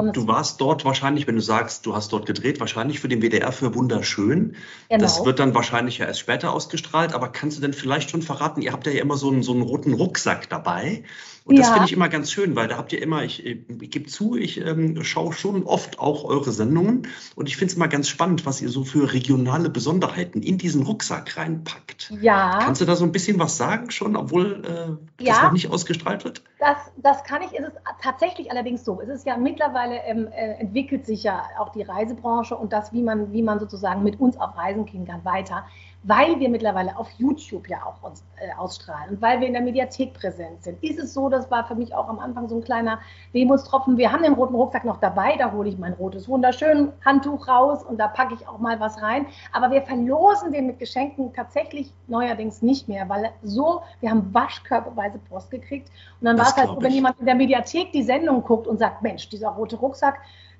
Und 0.00 0.16
du 0.16 0.26
warst 0.26 0.60
dort 0.60 0.84
wahrscheinlich, 0.84 1.26
wenn 1.26 1.36
du 1.36 1.40
sagst, 1.40 1.86
du 1.86 1.94
hast 1.94 2.12
dort 2.12 2.26
gedreht, 2.26 2.60
wahrscheinlich 2.60 3.00
für 3.00 3.08
den 3.08 3.22
WDR 3.22 3.52
für 3.52 3.74
wunderschön. 3.74 4.56
Genau. 4.88 5.00
Das 5.02 5.24
wird 5.24 5.38
dann 5.38 5.54
wahrscheinlich 5.54 5.98
ja 5.98 6.06
erst 6.06 6.20
später 6.20 6.52
ausgestrahlt, 6.52 7.14
aber 7.14 7.28
kannst 7.28 7.58
du 7.58 7.60
denn 7.62 7.72
vielleicht 7.72 8.10
schon 8.10 8.22
verraten, 8.22 8.62
ihr 8.62 8.72
habt 8.72 8.86
ja 8.86 8.92
immer 8.92 9.16
so 9.16 9.30
einen, 9.30 9.42
so 9.42 9.52
einen 9.52 9.62
roten 9.62 9.94
Rucksack 9.94 10.48
dabei. 10.48 11.04
Und 11.46 11.56
ja. 11.56 11.60
das 11.60 11.70
finde 11.72 11.84
ich 11.84 11.92
immer 11.92 12.08
ganz 12.08 12.32
schön, 12.32 12.56
weil 12.56 12.68
da 12.68 12.78
habt 12.78 12.94
ihr 12.94 13.02
immer, 13.02 13.22
ich, 13.22 13.44
ich, 13.44 13.58
ich 13.68 13.90
gebe 13.90 14.06
zu, 14.06 14.34
ich 14.34 14.64
ähm, 14.64 15.04
schaue 15.04 15.34
schon 15.34 15.64
oft 15.64 15.98
auch 15.98 16.24
eure 16.24 16.50
Sendungen 16.50 17.06
und 17.36 17.50
ich 17.50 17.58
finde 17.58 17.72
es 17.72 17.76
immer 17.76 17.88
ganz 17.88 18.08
spannend, 18.08 18.46
was 18.46 18.62
ihr 18.62 18.70
so 18.70 18.82
für 18.82 19.12
regionale 19.12 19.68
Besonderheiten 19.68 20.40
in 20.40 20.56
diesen 20.56 20.84
Rucksack 20.84 21.36
reinpackt. 21.36 22.10
Ja. 22.22 22.60
Kannst 22.62 22.80
du 22.80 22.86
da 22.86 22.96
so 22.96 23.04
ein 23.04 23.12
bisschen 23.12 23.38
was 23.38 23.58
sagen 23.58 23.90
schon, 23.90 24.16
obwohl 24.16 24.62
äh, 24.64 25.22
das 25.22 25.36
ja. 25.36 25.42
noch 25.42 25.52
nicht 25.52 25.70
ausgestrahlt 25.70 26.24
wird? 26.24 26.42
Das, 26.60 26.78
das 26.96 27.22
kann 27.24 27.42
ich. 27.42 27.52
Es 27.52 27.66
ist 27.66 27.76
tatsächlich 28.00 28.50
allerdings 28.50 28.82
so. 28.82 29.02
Es 29.02 29.10
ist 29.10 29.26
ja 29.26 29.36
mittlerweile 29.36 29.96
ähm, 30.06 30.28
äh, 30.28 30.60
entwickelt 30.60 31.04
sich 31.04 31.24
ja 31.24 31.42
auch 31.58 31.72
die 31.72 31.82
Reisebranche 31.82 32.56
und 32.56 32.72
das, 32.72 32.94
wie 32.94 33.02
man, 33.02 33.34
wie 33.34 33.42
man 33.42 33.60
sozusagen 33.60 34.02
mit 34.02 34.18
uns 34.18 34.38
auf 34.38 34.56
Reisen 34.56 34.86
gehen 34.86 35.06
kann, 35.06 35.22
weiter 35.26 35.66
weil 36.04 36.38
wir 36.38 36.50
mittlerweile 36.50 36.96
auf 36.96 37.08
YouTube 37.18 37.68
ja 37.68 37.78
auch 37.84 38.02
uns 38.02 38.22
äh, 38.36 38.52
ausstrahlen 38.54 39.10
und 39.10 39.22
weil 39.22 39.40
wir 39.40 39.46
in 39.46 39.54
der 39.54 39.62
Mediathek 39.62 40.12
präsent 40.12 40.62
sind, 40.62 40.82
ist 40.82 40.98
es 40.98 41.14
so, 41.14 41.28
das 41.34 41.50
war 41.50 41.66
für 41.66 41.74
mich 41.74 41.94
auch 41.94 42.08
am 42.08 42.18
Anfang 42.18 42.48
so 42.48 42.56
ein 42.56 42.64
kleiner 42.64 42.98
Wehmutstropfen. 43.32 43.96
Wir 43.98 44.12
haben 44.12 44.22
den 44.22 44.34
roten 44.34 44.54
Rucksack 44.54 44.84
noch 44.84 44.98
dabei, 44.98 45.36
da 45.36 45.52
hole 45.52 45.68
ich 45.68 45.78
mein 45.78 45.92
rotes 45.94 46.28
wunderschön 46.28 46.92
Handtuch 47.04 47.48
raus 47.48 47.82
und 47.82 47.98
da 47.98 48.08
packe 48.08 48.34
ich 48.34 48.46
auch 48.48 48.58
mal 48.58 48.80
was 48.80 49.02
rein. 49.02 49.26
Aber 49.52 49.70
wir 49.70 49.82
verlosen 49.82 50.52
den 50.52 50.66
mit 50.66 50.78
Geschenken 50.78 51.32
tatsächlich 51.32 51.92
neuerdings 52.06 52.62
nicht 52.62 52.88
mehr, 52.88 53.08
weil 53.08 53.30
so, 53.42 53.82
wir 54.00 54.10
haben 54.10 54.32
waschkörperweise 54.32 55.18
Post 55.28 55.50
gekriegt. 55.50 55.90
Und 56.20 56.26
dann 56.26 56.38
war 56.38 56.46
es 56.46 56.56
halt 56.56 56.68
so, 56.68 56.80
wenn 56.80 56.92
jemand 56.92 57.18
in 57.20 57.26
der 57.26 57.34
Mediathek 57.34 57.92
die 57.92 58.02
Sendung 58.02 58.42
guckt 58.42 58.66
und 58.66 58.78
sagt, 58.78 59.02
Mensch, 59.02 59.28
dieser 59.28 59.50
rote 59.50 59.76
Rucksack, 59.76 60.18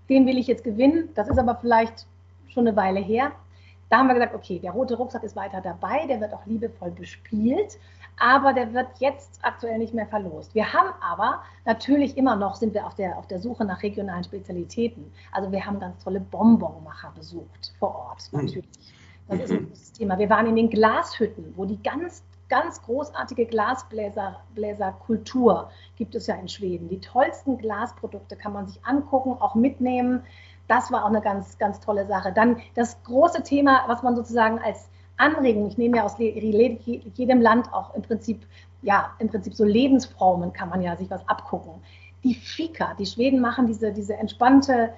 den 0.09 0.27
will 0.27 0.39
ich 0.39 0.47
jetzt 0.47 0.65
gewinnen. 0.65 1.09
Das 1.15 1.29
ist 1.29 1.39
aber 1.39 1.57
vielleicht 1.57 2.07
schon 2.49 2.67
eine 2.67 2.77
Weile 2.77 3.01
her 3.01 3.33
da 3.95 3.99
haben 3.99 4.09
wir 4.09 4.15
gesagt, 4.15 4.35
okay, 4.35 4.59
der 4.59 4.73
rote 4.73 4.97
Rucksack 4.97 5.23
ist 5.23 5.37
weiter 5.37 5.61
dabei, 5.61 6.07
der 6.09 6.21
wird 6.21 6.33
auch 6.33 6.45
liebevoll 6.47 6.91
bespielt, 6.91 7.79
aber 8.19 8.53
der 8.53 8.73
wird 8.73 8.89
jetzt 8.99 9.41
aktuell 9.43 9.79
nicht 9.79 9.95
mehr 9.95 10.07
verlost. 10.07 10.55
Wir 10.55 10.73
haben 10.73 10.91
aber 11.01 11.43
natürlich 11.65 12.17
immer 12.17 12.37
noch, 12.37 12.55
sind 12.55 12.75
wir 12.75 12.87
auf 12.87 12.95
der, 12.95 13.19
auf 13.19 13.27
der 13.27 13.41
Suche 13.41 13.65
nach 13.65 13.83
regionalen 13.83 14.25
Spezialitäten. 14.25 15.13
Also 15.33 15.51
wir 15.51 15.65
haben 15.65 15.81
ganz 15.81 16.03
tolle 16.03 16.21
Bonbonmacher 16.21 17.13
besucht 17.15 17.73
vor 17.79 17.95
Ort, 17.95 18.23
hm. 18.31 18.45
natürlich. 18.45 18.69
Das 19.27 19.41
ist 19.41 19.53
ein 19.53 19.69
großes 19.69 19.93
Thema. 19.93 20.19
Wir 20.19 20.29
waren 20.29 20.47
in 20.47 20.57
den 20.57 20.69
Glashütten, 20.69 21.55
wo 21.57 21.65
die 21.65 21.83
ganz 21.83 22.23
ganz 22.49 22.83
großartige 22.83 23.47
Glasbläserkultur 23.47 25.71
gibt 25.97 26.15
es 26.15 26.27
ja 26.27 26.35
in 26.35 26.49
Schweden. 26.49 26.89
Die 26.89 27.01
tollsten 27.01 27.59
Glasprodukte 27.59 28.37
kann 28.37 28.53
man 28.53 28.67
sich 28.67 28.85
angucken, 28.85 29.37
auch 29.41 29.55
mitnehmen. 29.55 30.23
Das 30.69 30.93
war 30.93 31.05
auch 31.05 31.09
eine 31.09 31.21
ganz, 31.21 31.59
ganz 31.59 31.81
tolle 31.81 32.07
Sache. 32.07 32.33
Dann 32.33 32.61
das 32.75 33.03
große 33.05 33.43
Thema, 33.43 33.85
was 33.87 34.03
man 34.03 34.17
sozusagen 34.17 34.59
als 34.59 34.89
Anregung, 35.17 35.69
ich 35.69 35.79
nehme 35.79 35.99
ja 35.99 36.05
aus 36.05 36.17
jedem 36.19 37.41
Land 37.41 37.73
auch 37.73 37.95
im 37.95 38.03
Prinzip, 38.03 38.43
ja, 38.83 39.15
im 39.19 39.29
Prinzip 39.29 39.55
so 39.55 39.65
Lebensformen 39.65 40.53
kann 40.53 40.69
man 40.69 40.83
ja 40.83 40.97
sich 40.97 41.11
was 41.11 41.27
abgucken. 41.29 41.75
Die 42.25 42.35
Fika, 42.35 42.95
die 42.95 43.07
Schweden 43.07 43.41
machen 43.41 43.67
diese, 43.67 43.93
diese 43.93 44.15
entspannte 44.15 44.93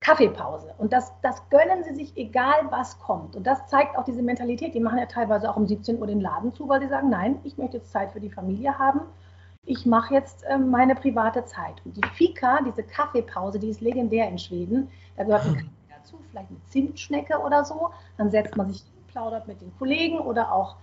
Kaffeepause. 0.00 0.74
Und 0.78 0.92
das, 0.92 1.12
das 1.22 1.48
gönnen 1.48 1.84
sie 1.84 1.94
sich, 1.94 2.16
egal 2.16 2.66
was 2.70 2.98
kommt. 2.98 3.36
Und 3.36 3.46
das 3.46 3.66
zeigt 3.68 3.96
auch 3.96 4.04
diese 4.04 4.22
Mentalität. 4.22 4.74
Die 4.74 4.80
machen 4.80 4.98
ja 4.98 5.06
teilweise 5.06 5.50
auch 5.50 5.56
um 5.56 5.66
17 5.66 5.98
Uhr 5.98 6.06
den 6.06 6.20
Laden 6.20 6.52
zu, 6.52 6.68
weil 6.68 6.80
sie 6.80 6.88
sagen, 6.88 7.08
nein, 7.08 7.38
ich 7.44 7.56
möchte 7.56 7.78
jetzt 7.78 7.90
Zeit 7.90 8.12
für 8.12 8.20
die 8.20 8.30
Familie 8.30 8.78
haben 8.78 9.02
ich 9.66 9.86
mache 9.86 10.14
jetzt 10.14 10.44
äh, 10.44 10.58
meine 10.58 10.94
private 10.94 11.44
Zeit. 11.44 11.74
Und 11.84 11.96
die 11.96 12.08
Fika, 12.14 12.60
diese 12.66 12.82
Kaffeepause, 12.82 13.58
die 13.58 13.68
ist 13.68 13.80
legendär 13.80 14.28
in 14.28 14.38
Schweden. 14.38 14.90
Da 15.16 15.24
gehört 15.24 15.46
ein 15.46 15.54
Kaffee 15.54 15.68
dazu, 15.88 16.18
vielleicht 16.30 16.50
eine 16.50 16.64
Zimtschnecke 16.68 17.38
oder 17.38 17.64
so. 17.64 17.90
Dann 18.16 18.30
setzt 18.30 18.56
man 18.56 18.70
sich 18.70 18.84
plaudert 19.14 19.46
mit 19.48 19.60
den 19.60 19.72
Kollegen 19.78 20.18
oder 20.18 20.52
auch 20.52 20.76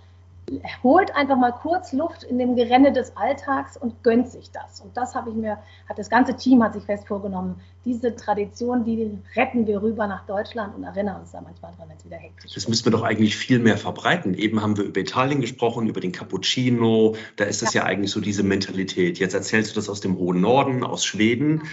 holt 0.83 1.15
einfach 1.15 1.37
mal 1.37 1.51
kurz 1.51 1.93
Luft 1.93 2.23
in 2.23 2.37
dem 2.37 2.55
Gerenne 2.55 2.91
des 2.91 3.15
Alltags 3.15 3.77
und 3.77 4.03
gönnt 4.03 4.29
sich 4.29 4.51
das. 4.51 4.81
Und 4.81 4.97
das 4.97 5.15
habe 5.15 5.29
ich 5.29 5.35
mir, 5.35 5.57
hat 5.87 5.99
das 5.99 6.09
ganze 6.09 6.35
Team 6.35 6.63
hat 6.63 6.73
sich 6.73 6.83
fest 6.83 7.07
vorgenommen, 7.07 7.61
diese 7.85 8.15
Tradition, 8.15 8.83
die 8.83 9.17
retten 9.35 9.65
wir 9.65 9.81
rüber 9.81 10.07
nach 10.07 10.25
Deutschland 10.25 10.75
und 10.75 10.83
erinnern 10.83 11.21
uns 11.21 11.31
da 11.31 11.41
manchmal 11.41 11.73
dran, 11.75 11.89
wenn 11.89 11.97
es 11.97 12.05
wieder 12.05 12.17
hektisch 12.17 12.53
Das 12.53 12.67
müssen 12.67 12.85
wir 12.85 12.91
doch 12.91 13.03
eigentlich 13.03 13.35
viel 13.35 13.59
mehr 13.59 13.77
verbreiten. 13.77 14.33
Eben 14.33 14.61
haben 14.61 14.77
wir 14.77 14.83
über 14.83 14.99
Italien 14.99 15.41
gesprochen, 15.41 15.87
über 15.87 16.01
den 16.01 16.11
Cappuccino. 16.11 17.15
Da 17.37 17.45
ist 17.45 17.63
es 17.63 17.73
ja. 17.73 17.81
ja 17.81 17.87
eigentlich 17.87 18.11
so 18.11 18.19
diese 18.19 18.43
Mentalität. 18.43 19.19
Jetzt 19.19 19.33
erzählst 19.33 19.71
du 19.71 19.75
das 19.75 19.89
aus 19.89 20.01
dem 20.01 20.17
hohen 20.17 20.41
Norden, 20.41 20.83
aus 20.83 21.05
Schweden. 21.05 21.63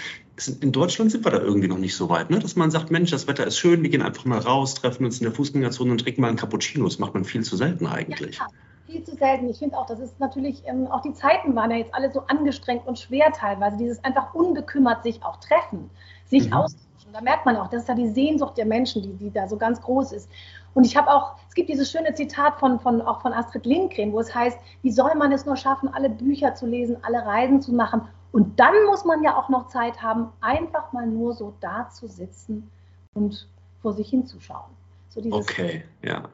In 0.60 0.72
Deutschland 0.72 1.10
sind 1.10 1.24
wir 1.24 1.32
da 1.32 1.38
irgendwie 1.38 1.68
noch 1.68 1.78
nicht 1.78 1.96
so 1.96 2.08
weit, 2.08 2.30
ne? 2.30 2.38
dass 2.38 2.54
man 2.54 2.70
sagt, 2.70 2.90
Mensch, 2.90 3.10
das 3.10 3.26
Wetter 3.26 3.46
ist 3.46 3.58
schön, 3.58 3.82
wir 3.82 3.90
gehen 3.90 4.02
einfach 4.02 4.24
mal 4.24 4.38
raus, 4.38 4.74
treffen 4.74 5.04
uns 5.04 5.18
in 5.18 5.24
der 5.24 5.32
Fußgängerzone 5.32 5.90
und 5.90 6.00
trinken 6.00 6.20
mal 6.20 6.28
einen 6.28 6.36
Cappuccino. 6.36 6.84
Das 6.84 6.98
macht 6.98 7.14
man 7.14 7.24
viel 7.24 7.42
zu 7.42 7.56
selten 7.56 7.86
eigentlich. 7.86 8.38
Ja, 8.38 8.46
viel 8.86 9.02
zu 9.02 9.16
selten. 9.16 9.48
Ich 9.48 9.58
finde 9.58 9.76
auch, 9.76 9.86
das 9.86 9.98
ist 9.98 10.20
natürlich, 10.20 10.62
ähm, 10.66 10.86
auch 10.86 11.02
die 11.02 11.12
Zeiten 11.12 11.54
waren 11.56 11.70
ja 11.70 11.78
jetzt 11.78 11.92
alle 11.94 12.12
so 12.12 12.20
angestrengt 12.28 12.86
und 12.86 12.98
schwer 12.98 13.32
teilweise. 13.32 13.76
Dieses 13.78 14.02
einfach 14.04 14.32
unbekümmert 14.34 15.02
sich 15.02 15.22
auch 15.24 15.36
treffen, 15.40 15.90
sich 16.26 16.46
mhm. 16.46 16.52
austauschen. 16.52 16.88
Da 17.12 17.20
merkt 17.22 17.46
man 17.46 17.56
auch, 17.56 17.68
das 17.68 17.82
ist 17.82 17.88
ja 17.88 17.94
die 17.94 18.08
Sehnsucht 18.08 18.58
der 18.58 18.66
Menschen, 18.66 19.02
die, 19.02 19.12
die 19.14 19.32
da 19.32 19.48
so 19.48 19.56
ganz 19.56 19.80
groß 19.80 20.12
ist. 20.12 20.28
Und 20.74 20.84
ich 20.84 20.96
habe 20.96 21.10
auch, 21.10 21.32
es 21.48 21.54
gibt 21.54 21.70
dieses 21.70 21.90
schöne 21.90 22.14
Zitat 22.14 22.60
von, 22.60 22.78
von, 22.78 23.00
auch 23.00 23.22
von 23.22 23.32
Astrid 23.32 23.66
Lindgren, 23.66 24.12
wo 24.12 24.20
es 24.20 24.34
heißt, 24.34 24.58
wie 24.82 24.90
soll 24.90 25.14
man 25.14 25.32
es 25.32 25.46
nur 25.46 25.56
schaffen, 25.56 25.88
alle 25.92 26.10
Bücher 26.10 26.54
zu 26.54 26.66
lesen, 26.66 26.96
alle 27.02 27.24
Reisen 27.24 27.60
zu 27.60 27.72
machen? 27.72 28.02
Und 28.32 28.60
dann 28.60 28.74
muss 28.86 29.04
man 29.04 29.22
ja 29.22 29.36
auch 29.36 29.48
noch 29.48 29.68
Zeit 29.68 30.02
haben, 30.02 30.28
einfach 30.40 30.92
mal 30.92 31.06
nur 31.06 31.34
so 31.34 31.54
da 31.60 31.88
zu 31.88 32.06
sitzen 32.06 32.70
und 33.14 33.48
vor 33.80 33.92
sich 33.94 34.10
hinzuschauen. 34.10 34.70
So 35.08 35.22
okay, 35.30 35.84
ja. 36.02 36.28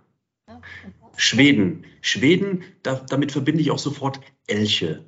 ja 0.49 0.61
Schweden. 1.17 1.85
Schweden, 2.01 2.65
da, 2.83 2.97
damit 2.97 3.33
verbinde 3.33 3.61
ich 3.61 3.71
auch 3.71 3.79
sofort 3.79 4.21
Elche. 4.47 5.05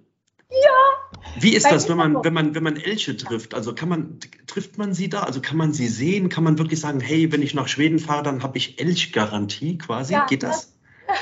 Ja. 0.51 1.41
Wie 1.41 1.55
ist 1.55 1.67
das, 1.67 1.89
wenn 1.89 1.97
man, 1.97 2.23
wenn 2.25 2.33
man, 2.33 2.55
wenn 2.55 2.63
man 2.63 2.77
Elche 2.77 3.17
trifft? 3.17 3.55
Also 3.55 3.75
kann 3.75 3.89
man, 3.89 4.21
trifft 4.47 4.79
man 4.79 4.95
sie 4.95 5.09
da? 5.09 5.25
Also 5.25 5.41
kann 5.41 5.57
man 5.57 5.73
sie 5.73 5.89
sehen? 5.89 6.29
Kann 6.29 6.45
man 6.45 6.59
wirklich 6.59 6.81
sagen, 6.81 7.01
hey, 7.01 7.33
wenn 7.33 7.43
ich 7.43 7.55
nach 7.55 7.69
Schweden 7.69 7.99
fahre, 7.99 8.23
dann 8.23 8.43
habe 8.43 8.57
ich 8.57 8.81
Elchgarantie 8.81 9.79
quasi? 9.79 10.13
Ja, 10.15 10.27
Geht 10.27 10.43
das? 10.43 10.73
das? 11.07 11.17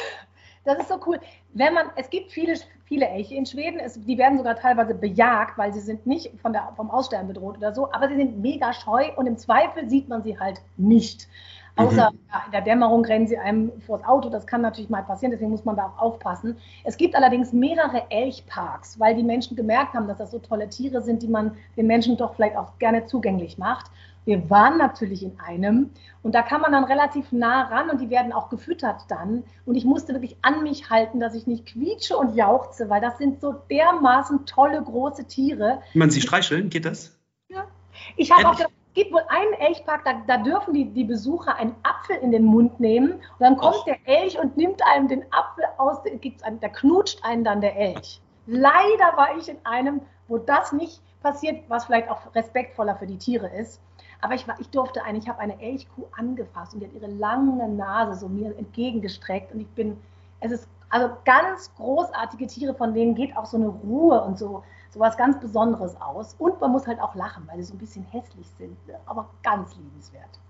Das 0.66 0.78
ist 0.78 0.88
so 0.88 0.99
cool. 1.06 1.21
Wenn 1.54 1.73
man, 1.73 1.87
es 1.96 2.11
gibt 2.11 2.32
viele, 2.32 2.54
viele 2.84 3.08
Elche 3.08 3.37
in 3.37 3.46
Schweden, 3.46 3.78
es, 3.78 3.94
die 4.00 4.18
werden 4.18 4.38
sogar 4.38 4.56
teilweise 4.56 4.94
bejagt, 4.94 5.56
weil 5.56 5.73
sie 5.73 5.80
sind 5.80 6.06
nicht 6.06 6.30
von 6.40 6.52
der, 6.52 6.73
vom 6.76 6.90
Aussterben 6.90 7.28
bedroht 7.28 7.56
oder 7.56 7.73
so, 7.73 7.92
aber 7.92 8.08
sie 8.08 8.16
sind 8.16 8.40
mega 8.42 8.73
scheu 8.73 9.06
und 9.16 9.26
im 9.26 9.38
Zweifel 9.38 9.88
sieht 9.88 10.08
man 10.08 10.23
sie 10.23 10.38
halt 10.38 10.61
nicht. 10.76 11.28
Außer 11.76 12.12
mhm. 12.12 12.18
ja, 12.32 12.42
in 12.46 12.52
der 12.52 12.61
Dämmerung 12.61 13.04
rennen 13.04 13.26
sie 13.26 13.37
einem 13.37 13.73
vors 13.82 14.04
Auto. 14.04 14.28
Das 14.30 14.46
kann 14.46 14.61
natürlich 14.61 14.90
mal 14.90 15.02
passieren, 15.02 15.32
deswegen 15.32 15.50
muss 15.50 15.64
man 15.64 15.76
da 15.76 15.87
auch 15.87 16.02
aufpassen. 16.02 16.56
Es 16.84 16.96
gibt 16.96 17.16
allerdings 17.16 17.52
mehrere 17.52 18.11
Elchparks, 18.11 19.00
weil 19.00 19.16
die 19.16 19.25
Menschen 19.25 19.56
gemerkt 19.56 19.94
haben, 19.94 20.06
dass 20.06 20.18
das 20.18 20.30
so 20.30 20.38
tolle 20.38 20.68
Tiere 20.68 21.02
sind, 21.02 21.23
die 21.23 21.28
man 21.28 21.56
den 21.76 21.87
Menschen 21.87 22.16
doch 22.16 22.34
vielleicht 22.34 22.56
auch 22.56 22.78
gerne 22.78 23.06
zugänglich 23.06 23.58
macht. 23.58 23.90
Wir 24.25 24.49
waren 24.50 24.78
natürlich 24.78 25.23
in 25.23 25.38
einem 25.38 25.90
und 26.23 26.35
da 26.35 26.43
kann 26.43 26.61
man 26.61 26.73
dann 26.73 26.85
relativ 26.85 27.31
nah 27.33 27.64
ran 27.64 27.90
und 27.90 28.00
die 28.00 28.11
werden 28.11 28.33
auch 28.33 28.49
gefüttert 28.49 29.02
dann. 29.09 29.45
Und 29.66 29.75
ich 29.75 29.85
musste 29.85 30.14
wirklich 30.14 30.37
an 30.43 30.62
mich 30.62 30.88
halten, 30.90 31.21
dass 31.21 31.35
ich 31.35 31.47
nicht 31.47 31.66
quietsche 31.66 32.16
und 32.16 32.35
jauchze, 32.35 32.88
weil 32.88 33.00
das 33.00 33.19
sind 33.19 33.40
so 33.40 33.52
dermaßen 33.71 34.47
tolle 34.47 34.83
große 34.83 35.26
Tiere. 35.26 35.83
Man 35.93 36.11
sie 36.11 36.23
streicheln, 36.23 36.71
geht 36.71 36.87
das? 36.87 37.19
Ja. 37.49 37.66
Ich 38.16 38.33
habe 38.33 38.49
auch 38.49 38.57
gedacht, 38.57 38.73
es 38.88 38.95
gibt 38.95 39.12
wohl 39.12 39.25
einen 39.28 39.52
Elchpark, 39.54 40.04
da, 40.04 40.23
da, 40.26 40.38
dürfen 40.38 40.73
die, 40.73 40.87
die 40.87 41.04
Besucher 41.04 41.57
einen 41.57 41.75
Apfel 41.83 42.16
in 42.16 42.31
den 42.31 42.45
Mund 42.45 42.81
nehmen 42.81 43.12
und 43.12 43.40
dann 43.40 43.57
kommt 43.57 43.76
Och. 43.76 43.85
der 43.85 43.99
Elch 44.07 44.38
und 44.38 44.57
nimmt 44.57 44.81
einem 44.87 45.09
den 45.09 45.25
Apfel 45.33 45.64
aus, 45.78 45.99
gibt's 46.21 46.43
einen, 46.43 46.61
da 46.61 46.69
knutscht 46.69 47.23
einen 47.25 47.45
dann 47.45 47.61
der 47.61 47.76
Elch. 47.76 48.21
Leider 48.47 49.16
war 49.16 49.37
ich 49.37 49.49
in 49.49 49.59
einem, 49.64 50.00
wo 50.28 50.38
das 50.38 50.73
nicht 50.73 51.00
passiert, 51.23 51.64
was 51.69 51.87
vielleicht 51.87 52.09
auch 52.09 52.35
respektvoller 52.35 52.97
für 52.97 53.07
die 53.07 53.19
Tiere 53.19 53.49
ist. 53.49 53.81
Aber 54.25 54.35
ich, 54.35 54.49
war, 54.49 54.59
ich 54.59 54.71
durfte 54.71 55.04
eine, 55.04 55.19
ich 55.19 55.28
habe 55.28 55.38
eine 55.40 55.61
Elchkuh 55.61 56.07
angefasst 56.16 56.73
und 56.73 56.81
die 56.81 56.87
hat 56.87 56.95
ihre 56.95 57.09
lange 57.09 57.69
Nase 57.69 58.19
so 58.19 58.26
mir 58.26 58.57
entgegengestreckt 58.57 59.52
und 59.52 59.61
ich 59.61 59.69
bin, 59.69 60.00
es 60.40 60.50
ist 60.50 60.66
also 60.88 61.11
ganz 61.26 61.71
großartige 61.75 62.47
Tiere, 62.47 62.73
von 62.73 62.95
denen 62.95 63.14
geht 63.14 63.37
auch 63.37 63.45
so 63.45 63.59
eine 63.59 63.66
Ruhe 63.66 64.23
und 64.23 64.38
so, 64.38 64.64
so 64.88 64.99
was 64.99 65.19
ganz 65.19 65.38
Besonderes 65.40 66.00
aus. 66.00 66.37
Und 66.38 66.59
man 66.59 66.73
muss 66.73 66.87
halt 66.87 67.02
auch 67.02 67.14
lachen, 67.14 67.47
weil 67.47 67.59
sie 67.59 67.64
so 67.64 67.75
ein 67.75 67.78
bisschen 67.78 68.02
hässlich 68.04 68.49
sind, 68.57 68.78
aber 69.04 69.28
ganz 69.43 69.76
liebenswert. 69.76 70.40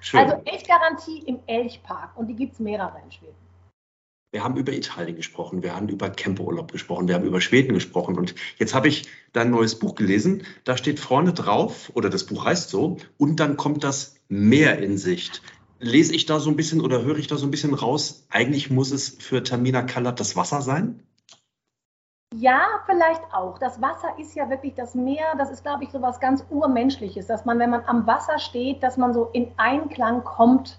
Schön. 0.00 0.20
Also 0.20 0.36
Elchgarantie 0.44 1.20
im 1.20 1.40
Elchpark 1.46 2.10
und 2.16 2.26
die 2.26 2.36
gibt 2.36 2.52
es 2.52 2.58
mehrere 2.60 3.00
in 3.02 3.12
Schweden. 3.12 3.41
Wir 4.32 4.42
haben 4.42 4.56
über 4.56 4.72
Italien 4.72 5.14
gesprochen, 5.14 5.62
wir 5.62 5.76
haben 5.76 5.90
über 5.90 6.08
Camperurlaub 6.08 6.72
gesprochen, 6.72 7.06
wir 7.06 7.14
haben 7.14 7.26
über 7.26 7.42
Schweden 7.42 7.74
gesprochen. 7.74 8.16
Und 8.16 8.34
jetzt 8.56 8.72
habe 8.72 8.88
ich 8.88 9.06
dein 9.34 9.50
neues 9.50 9.78
Buch 9.78 9.94
gelesen. 9.94 10.44
Da 10.64 10.78
steht 10.78 11.00
vorne 11.00 11.34
drauf, 11.34 11.92
oder 11.92 12.08
das 12.08 12.24
Buch 12.24 12.46
heißt 12.46 12.70
so, 12.70 12.96
und 13.18 13.40
dann 13.40 13.58
kommt 13.58 13.84
das 13.84 14.16
Meer 14.28 14.78
in 14.78 14.96
Sicht. 14.96 15.42
Lese 15.80 16.14
ich 16.14 16.24
da 16.24 16.40
so 16.40 16.48
ein 16.48 16.56
bisschen 16.56 16.80
oder 16.80 17.02
höre 17.02 17.18
ich 17.18 17.26
da 17.26 17.36
so 17.36 17.46
ein 17.46 17.50
bisschen 17.50 17.74
raus, 17.74 18.26
eigentlich 18.30 18.70
muss 18.70 18.90
es 18.90 19.10
für 19.10 19.42
Tamina 19.42 19.82
Kallert 19.82 20.18
das 20.18 20.34
Wasser 20.34 20.62
sein? 20.62 21.02
Ja, 22.34 22.82
vielleicht 22.86 23.22
auch. 23.34 23.58
Das 23.58 23.82
Wasser 23.82 24.18
ist 24.18 24.34
ja 24.34 24.48
wirklich 24.48 24.72
das 24.72 24.94
Meer, 24.94 25.34
das 25.36 25.50
ist, 25.50 25.62
glaube 25.62 25.84
ich, 25.84 25.90
so 25.90 26.00
was 26.00 26.20
ganz 26.20 26.42
Urmenschliches, 26.48 27.26
dass 27.26 27.44
man, 27.44 27.58
wenn 27.58 27.68
man 27.68 27.84
am 27.84 28.06
Wasser 28.06 28.38
steht, 28.38 28.82
dass 28.82 28.96
man 28.96 29.12
so 29.12 29.28
in 29.34 29.52
Einklang 29.58 30.24
kommt 30.24 30.78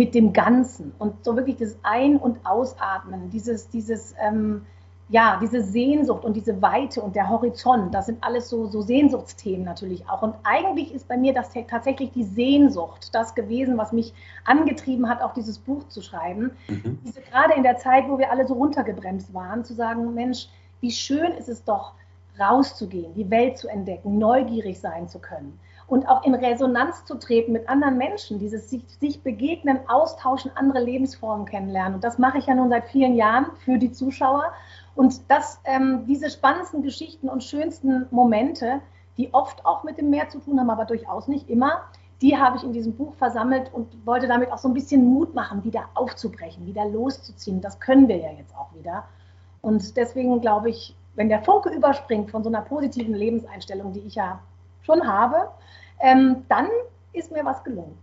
mit 0.00 0.14
dem 0.14 0.32
Ganzen 0.32 0.94
und 0.98 1.22
so 1.22 1.36
wirklich 1.36 1.58
das 1.58 1.76
Ein- 1.82 2.16
und 2.16 2.38
Ausatmen, 2.46 3.28
dieses, 3.28 3.68
dieses, 3.68 4.14
ähm, 4.18 4.64
ja, 5.10 5.38
diese 5.42 5.62
Sehnsucht 5.62 6.24
und 6.24 6.32
diese 6.32 6.62
Weite 6.62 7.02
und 7.02 7.14
der 7.14 7.28
Horizont, 7.28 7.92
das 7.92 8.06
sind 8.06 8.24
alles 8.24 8.48
so, 8.48 8.66
so 8.68 8.80
Sehnsuchtsthemen 8.80 9.62
natürlich 9.62 10.08
auch. 10.08 10.22
Und 10.22 10.36
eigentlich 10.42 10.94
ist 10.94 11.06
bei 11.06 11.18
mir 11.18 11.34
das 11.34 11.50
tatsächlich 11.68 12.12
die 12.12 12.24
Sehnsucht 12.24 13.14
das 13.14 13.34
gewesen, 13.34 13.76
was 13.76 13.92
mich 13.92 14.14
angetrieben 14.46 15.06
hat, 15.06 15.20
auch 15.20 15.34
dieses 15.34 15.58
Buch 15.58 15.86
zu 15.88 16.00
schreiben. 16.00 16.52
Mhm. 16.68 16.98
Diese, 17.04 17.20
gerade 17.20 17.52
in 17.52 17.62
der 17.62 17.76
Zeit, 17.76 18.04
wo 18.08 18.16
wir 18.16 18.30
alle 18.30 18.46
so 18.46 18.54
runtergebremst 18.54 19.34
waren, 19.34 19.66
zu 19.66 19.74
sagen, 19.74 20.14
Mensch, 20.14 20.48
wie 20.80 20.92
schön 20.92 21.32
ist 21.32 21.50
es 21.50 21.62
doch, 21.62 21.92
rauszugehen, 22.40 23.12
die 23.12 23.30
Welt 23.30 23.58
zu 23.58 23.68
entdecken, 23.68 24.16
neugierig 24.16 24.80
sein 24.80 25.06
zu 25.08 25.18
können 25.18 25.60
und 25.90 26.08
auch 26.08 26.22
in 26.22 26.34
Resonanz 26.36 27.04
zu 27.04 27.18
treten 27.18 27.50
mit 27.50 27.68
anderen 27.68 27.98
Menschen, 27.98 28.38
dieses 28.38 28.70
sich, 28.70 28.84
sich, 29.00 29.22
begegnen, 29.22 29.80
austauschen, 29.88 30.52
andere 30.54 30.80
Lebensformen 30.82 31.46
kennenlernen. 31.46 31.96
Und 31.96 32.04
das 32.04 32.16
mache 32.16 32.38
ich 32.38 32.46
ja 32.46 32.54
nun 32.54 32.70
seit 32.70 32.88
vielen 32.88 33.16
Jahren 33.16 33.46
für 33.64 33.76
die 33.76 33.90
Zuschauer. 33.90 34.52
Und 34.94 35.20
das, 35.28 35.60
ähm, 35.64 36.04
diese 36.06 36.30
spannendsten 36.30 36.82
Geschichten 36.82 37.28
und 37.28 37.42
schönsten 37.42 38.06
Momente, 38.12 38.80
die 39.16 39.34
oft 39.34 39.66
auch 39.66 39.82
mit 39.82 39.98
dem 39.98 40.10
Meer 40.10 40.28
zu 40.28 40.38
tun 40.38 40.60
haben, 40.60 40.70
aber 40.70 40.84
durchaus 40.84 41.26
nicht 41.26 41.50
immer, 41.50 41.80
die 42.22 42.36
habe 42.36 42.56
ich 42.56 42.62
in 42.62 42.72
diesem 42.72 42.94
Buch 42.94 43.14
versammelt 43.14 43.74
und 43.74 44.06
wollte 44.06 44.28
damit 44.28 44.52
auch 44.52 44.58
so 44.58 44.68
ein 44.68 44.74
bisschen 44.74 45.04
Mut 45.04 45.34
machen, 45.34 45.64
wieder 45.64 45.88
aufzubrechen, 45.94 46.66
wieder 46.66 46.84
loszuziehen. 46.84 47.60
Das 47.60 47.80
können 47.80 48.06
wir 48.06 48.16
ja 48.16 48.30
jetzt 48.30 48.56
auch 48.56 48.72
wieder. 48.74 49.04
Und 49.60 49.96
deswegen 49.96 50.40
glaube 50.40 50.70
ich, 50.70 50.94
wenn 51.16 51.28
der 51.28 51.42
Funke 51.42 51.70
überspringt 51.70 52.30
von 52.30 52.44
so 52.44 52.48
einer 52.48 52.60
positiven 52.60 53.14
Lebenseinstellung, 53.14 53.92
die 53.92 54.00
ich 54.00 54.14
ja 54.14 54.40
schon 54.90 55.06
habe, 55.06 55.48
ähm, 56.00 56.44
dann 56.48 56.66
ist 57.12 57.30
mir 57.30 57.44
was 57.44 57.62
gelungen. 57.64 57.96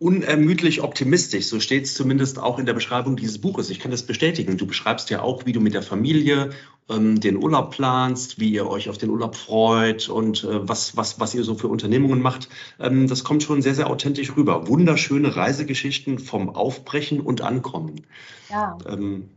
Unermüdlich 0.00 0.82
optimistisch, 0.82 1.46
so 1.46 1.60
steht 1.60 1.84
es 1.84 1.94
zumindest 1.94 2.38
auch 2.38 2.58
in 2.58 2.66
der 2.66 2.74
Beschreibung 2.74 3.16
dieses 3.16 3.40
Buches. 3.40 3.70
Ich 3.70 3.78
kann 3.78 3.90
das 3.90 4.02
bestätigen. 4.02 4.58
Du 4.58 4.66
beschreibst 4.66 5.08
ja 5.10 5.22
auch, 5.22 5.46
wie 5.46 5.52
du 5.52 5.60
mit 5.60 5.72
der 5.72 5.82
Familie 5.82 6.50
ähm, 6.90 7.20
den 7.20 7.36
Urlaub 7.36 7.70
planst, 7.70 8.38
wie 8.38 8.50
ihr 8.50 8.68
euch 8.68 8.90
auf 8.90 8.98
den 8.98 9.08
Urlaub 9.10 9.36
freut 9.36 10.08
und 10.08 10.44
äh, 10.44 10.68
was, 10.68 10.96
was, 10.96 11.20
was 11.20 11.34
ihr 11.34 11.44
so 11.44 11.54
für 11.54 11.68
Unternehmungen 11.68 12.20
macht. 12.20 12.48
Ähm, 12.80 13.06
das 13.06 13.24
kommt 13.24 13.42
schon 13.44 13.62
sehr, 13.62 13.74
sehr 13.74 13.88
authentisch 13.88 14.36
rüber. 14.36 14.68
Wunderschöne 14.68 15.36
Reisegeschichten 15.36 16.18
vom 16.18 16.50
Aufbrechen 16.54 17.20
und 17.20 17.40
Ankommen. 17.40 18.02
Ja. 18.50 18.76
Ähm, 18.86 19.30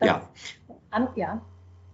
ja. 0.00 0.28
An, 0.90 1.08
ja 1.14 1.42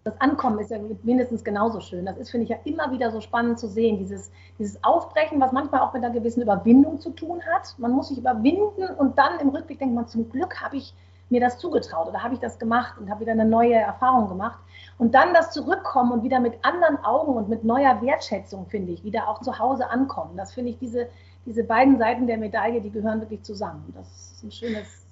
das 0.09 0.21
Ankommen 0.21 0.59
ist 0.59 0.71
ja 0.71 0.79
mindestens 1.03 1.45
genauso 1.45 1.81
schön. 1.81 2.07
Das 2.07 2.17
ist, 2.17 2.31
finde 2.31 2.45
ich, 2.45 2.51
ja 2.51 2.57
immer 2.65 2.91
wieder 2.93 3.11
so 3.11 3.21
spannend 3.21 3.59
zu 3.59 3.69
sehen. 3.69 3.99
Dieses, 3.99 4.31
dieses 4.59 4.83
Aufbrechen, 4.83 5.41
was 5.41 5.53
manchmal 5.53 5.83
auch 5.83 5.93
mit 5.93 6.03
einer 6.03 6.13
gewissen 6.13 6.43
Überwindung 6.43 6.99
zu 6.99 7.11
tun 7.11 7.41
hat. 7.53 7.75
Man 7.79 7.93
muss 7.93 8.09
sich 8.09 8.19
überwinden 8.19 8.89
und 8.97 9.19
dann 9.19 9.39
im 9.41 9.51
Rückblick 9.51 9.79
denkt 9.79 9.95
man, 9.95 10.09
zum 10.09 10.31
Glück 10.31 10.63
habe 10.63 10.77
ich 10.77 10.95
mir 11.31 11.41
das 11.41 11.59
zugetraut 11.59 12.09
oder 12.09 12.23
habe 12.23 12.33
ich 12.33 12.41
das 12.41 12.59
gemacht 12.59 12.95
und 12.99 13.11
habe 13.11 13.21
wieder 13.21 13.33
eine 13.33 13.45
neue 13.45 13.75
Erfahrung 13.75 14.29
gemacht. 14.29 14.59
Und 14.97 15.15
dann 15.15 15.35
das 15.35 15.51
Zurückkommen 15.51 16.13
und 16.13 16.23
wieder 16.23 16.41
mit 16.41 16.55
anderen 16.63 17.05
Augen 17.05 17.35
und 17.35 17.51
mit 17.51 17.65
neuer 17.65 18.01
Wertschätzung, 18.01 18.67
finde 18.67 18.93
ich, 18.93 19.05
wieder 19.05 19.29
auch 19.29 19.43
zu 19.43 19.59
Hause 19.59 19.91
ankommen. 19.91 20.37
Das 20.37 20.55
finde 20.55 20.71
ich, 20.71 20.79
diese, 20.79 21.09
diese 21.45 21.65
beiden 21.65 21.99
Seiten 21.99 22.27
der 22.27 22.39
Medaille, 22.39 22.81
die 22.81 22.91
gehören 22.91 23.21
wirklich 23.21 23.43
zusammen. 23.43 23.93
Das 23.95 24.33
ist 24.33 24.43
ein 24.43 24.51
schönes 24.51 25.08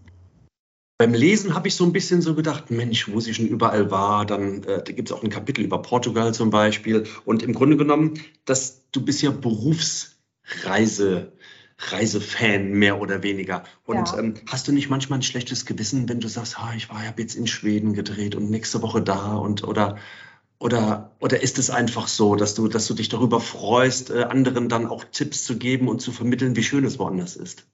beim 0.98 1.14
Lesen 1.14 1.54
habe 1.54 1.68
ich 1.68 1.74
so 1.74 1.85
ein 1.85 1.92
bisschen 1.92 2.22
so 2.22 2.35
gedacht, 2.35 2.70
Mensch, 2.70 3.09
wo 3.09 3.20
sie 3.20 3.35
schon 3.35 3.48
überall 3.48 3.90
war. 3.90 4.26
Dann 4.26 4.62
äh, 4.64 4.82
da 4.82 4.92
gibt 4.92 5.11
es 5.11 5.16
auch 5.16 5.22
ein 5.22 5.30
Kapitel 5.30 5.64
über 5.64 5.82
Portugal 5.82 6.32
zum 6.35 6.50
Beispiel. 6.50 7.04
Und 7.24 7.42
im 7.42 7.52
Grunde 7.52 7.76
genommen, 7.76 8.20
dass 8.44 8.82
du 8.92 9.04
bist 9.04 9.22
ja 9.22 9.30
Berufsreise. 9.30 11.32
Reisefan 11.78 12.72
mehr 12.72 13.02
oder 13.02 13.22
weniger. 13.22 13.62
Und 13.85 14.09
ja. 14.09 14.18
ähm, 14.18 14.35
hast 14.46 14.66
du 14.66 14.72
nicht 14.72 14.88
manchmal 14.88 15.18
ein 15.18 15.22
schlechtes 15.22 15.66
Gewissen, 15.66 16.09
wenn 16.09 16.20
du 16.20 16.28
sagst, 16.28 16.59
ah, 16.59 16.72
ich 16.74 16.88
war 16.88 17.04
ja 17.04 17.12
jetzt 17.18 17.35
in 17.35 17.46
Schweden 17.46 17.92
gedreht 17.92 18.35
und 18.35 18.50
nächste 18.50 18.80
Woche 18.80 19.02
da 19.02 19.37
und 19.37 19.62
oder 19.62 19.98
oder, 20.59 21.14
oder 21.20 21.42
ist 21.42 21.59
es 21.59 21.68
einfach 21.68 22.09
so, 22.09 22.35
dass 22.35 22.54
du, 22.54 22.68
dass 22.68 22.87
du 22.87 22.94
dich 22.94 23.11
darüber 23.11 23.40
freust, 23.40 24.09
äh, 24.09 24.22
anderen 24.22 24.70
dann 24.70 24.87
auch 24.87 25.04
Tipps 25.04 25.44
zu 25.44 25.59
geben 25.59 25.88
und 25.88 26.00
zu 26.00 26.12
vermitteln, 26.12 26.56
wie 26.56 26.62
schön 26.62 26.85
es 26.85 26.98
woanders 26.98 27.37
ist? 27.37 27.66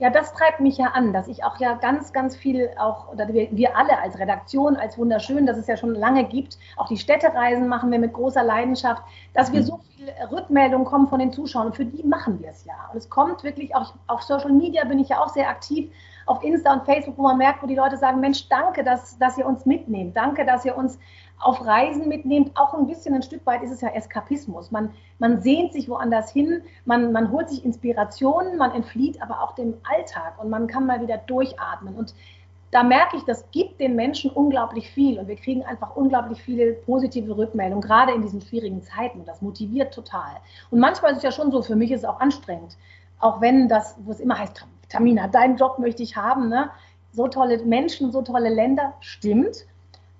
Ja, 0.00 0.10
das 0.10 0.32
treibt 0.32 0.60
mich 0.60 0.78
ja 0.78 0.86
an, 0.94 1.12
dass 1.12 1.26
ich 1.26 1.42
auch 1.42 1.58
ja 1.58 1.74
ganz, 1.74 2.12
ganz 2.12 2.36
viel 2.36 2.70
auch, 2.78 3.08
oder 3.12 3.26
wir, 3.28 3.48
wir 3.50 3.76
alle 3.76 4.00
als 4.00 4.16
Redaktion, 4.18 4.76
als 4.76 4.96
wunderschön, 4.96 5.44
dass 5.44 5.58
es 5.58 5.66
ja 5.66 5.76
schon 5.76 5.94
lange 5.94 6.22
gibt, 6.24 6.56
auch 6.76 6.86
die 6.86 6.96
Städtereisen 6.96 7.66
machen 7.66 7.90
wir 7.90 7.98
mit 7.98 8.12
großer 8.12 8.44
Leidenschaft, 8.44 9.02
dass 9.34 9.52
wir 9.52 9.60
mhm. 9.60 9.64
so 9.64 9.80
viel 9.96 10.08
Rückmeldungen 10.30 10.86
kommen 10.86 11.08
von 11.08 11.18
den 11.18 11.32
Zuschauern. 11.32 11.68
Und 11.68 11.76
für 11.76 11.84
die 11.84 12.04
machen 12.04 12.40
wir 12.40 12.50
es 12.50 12.64
ja. 12.64 12.74
Und 12.92 12.98
es 12.98 13.10
kommt 13.10 13.42
wirklich, 13.42 13.74
auch 13.74 13.92
auf 14.06 14.22
Social 14.22 14.52
Media 14.52 14.84
bin 14.84 15.00
ich 15.00 15.08
ja 15.08 15.20
auch 15.20 15.30
sehr 15.30 15.48
aktiv, 15.48 15.90
auf 16.26 16.44
Insta 16.44 16.74
und 16.74 16.84
Facebook, 16.84 17.16
wo 17.18 17.22
man 17.22 17.38
merkt, 17.38 17.62
wo 17.62 17.66
die 17.66 17.74
Leute 17.74 17.96
sagen, 17.96 18.20
Mensch, 18.20 18.48
danke, 18.48 18.84
dass, 18.84 19.18
dass 19.18 19.36
ihr 19.38 19.46
uns 19.46 19.66
mitnehmt. 19.66 20.16
Danke, 20.16 20.44
dass 20.44 20.64
ihr 20.64 20.76
uns 20.76 20.98
auf 21.40 21.64
Reisen 21.64 22.08
mitnehmt, 22.08 22.50
auch 22.56 22.74
ein 22.74 22.86
bisschen 22.86 23.14
ein 23.14 23.22
Stück 23.22 23.44
weit 23.46 23.62
ist 23.62 23.70
es 23.70 23.80
ja 23.80 23.88
Eskapismus. 23.88 24.70
Man, 24.70 24.90
man 25.18 25.40
sehnt 25.40 25.72
sich 25.72 25.88
woanders 25.88 26.32
hin, 26.32 26.62
man, 26.84 27.12
man 27.12 27.30
holt 27.30 27.48
sich 27.48 27.64
Inspirationen, 27.64 28.56
man 28.56 28.72
entflieht 28.72 29.22
aber 29.22 29.42
auch 29.42 29.54
dem 29.54 29.74
Alltag 29.84 30.34
und 30.42 30.50
man 30.50 30.66
kann 30.66 30.86
mal 30.86 31.00
wieder 31.00 31.18
durchatmen. 31.18 31.94
Und 31.94 32.14
da 32.70 32.82
merke 32.82 33.16
ich, 33.16 33.24
das 33.24 33.50
gibt 33.50 33.80
den 33.80 33.96
Menschen 33.96 34.30
unglaublich 34.30 34.90
viel 34.90 35.18
und 35.18 35.28
wir 35.28 35.36
kriegen 35.36 35.64
einfach 35.64 35.96
unglaublich 35.96 36.42
viele 36.42 36.72
positive 36.72 37.36
Rückmeldungen, 37.36 37.82
gerade 37.82 38.12
in 38.12 38.22
diesen 38.22 38.40
schwierigen 38.40 38.82
Zeiten. 38.82 39.24
Das 39.24 39.40
motiviert 39.40 39.94
total. 39.94 40.36
Und 40.70 40.80
manchmal 40.80 41.12
ist 41.12 41.18
es 41.18 41.22
ja 41.22 41.32
schon 41.32 41.50
so, 41.50 41.62
für 41.62 41.76
mich 41.76 41.90
ist 41.90 42.00
es 42.00 42.08
auch 42.08 42.20
anstrengend. 42.20 42.76
Auch 43.20 43.40
wenn 43.40 43.68
das, 43.68 43.96
wo 44.04 44.10
es 44.10 44.20
immer 44.20 44.38
heißt, 44.38 44.64
Tamina, 44.88 45.28
deinen 45.28 45.56
Job 45.56 45.78
möchte 45.78 46.02
ich 46.02 46.16
haben, 46.16 46.48
ne? 46.48 46.70
so 47.12 47.28
tolle 47.28 47.64
Menschen, 47.64 48.12
so 48.12 48.22
tolle 48.22 48.48
Länder, 48.48 48.94
stimmt. 49.00 49.66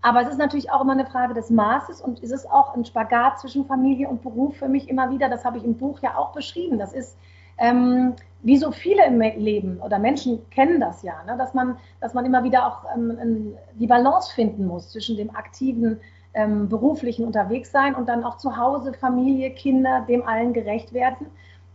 Aber 0.00 0.22
es 0.22 0.28
ist 0.28 0.38
natürlich 0.38 0.70
auch 0.70 0.82
immer 0.82 0.92
eine 0.92 1.06
Frage 1.06 1.34
des 1.34 1.50
Maßes 1.50 2.00
und 2.00 2.20
ist 2.20 2.30
es 2.30 2.46
auch 2.46 2.74
ein 2.74 2.84
Spagat 2.84 3.40
zwischen 3.40 3.66
Familie 3.66 4.08
und 4.08 4.22
Beruf 4.22 4.56
für 4.56 4.68
mich 4.68 4.88
immer 4.88 5.10
wieder. 5.10 5.28
Das 5.28 5.44
habe 5.44 5.58
ich 5.58 5.64
im 5.64 5.76
Buch 5.76 5.98
ja 6.00 6.16
auch 6.16 6.32
beschrieben. 6.32 6.78
Das 6.78 6.92
ist 6.92 7.16
ähm, 7.58 8.14
wie 8.42 8.56
so 8.56 8.70
viele 8.70 9.04
im 9.06 9.20
Leben 9.20 9.80
oder 9.80 9.98
Menschen 9.98 10.48
kennen 10.50 10.80
das 10.80 11.02
ja, 11.02 11.24
ne? 11.26 11.36
dass, 11.36 11.54
man, 11.54 11.76
dass 12.00 12.14
man 12.14 12.24
immer 12.24 12.44
wieder 12.44 12.66
auch 12.66 12.84
ähm, 12.94 13.54
die 13.74 13.88
Balance 13.88 14.32
finden 14.32 14.66
muss 14.66 14.90
zwischen 14.90 15.16
dem 15.16 15.34
aktiven 15.34 16.00
ähm, 16.34 16.68
beruflichen 16.68 17.26
Unterwegssein 17.26 17.96
und 17.96 18.08
dann 18.08 18.22
auch 18.22 18.36
zu 18.36 18.56
Hause, 18.56 18.92
Familie, 18.92 19.50
Kinder, 19.50 20.04
dem 20.08 20.26
allen 20.26 20.52
gerecht 20.52 20.92
werden. 20.92 21.26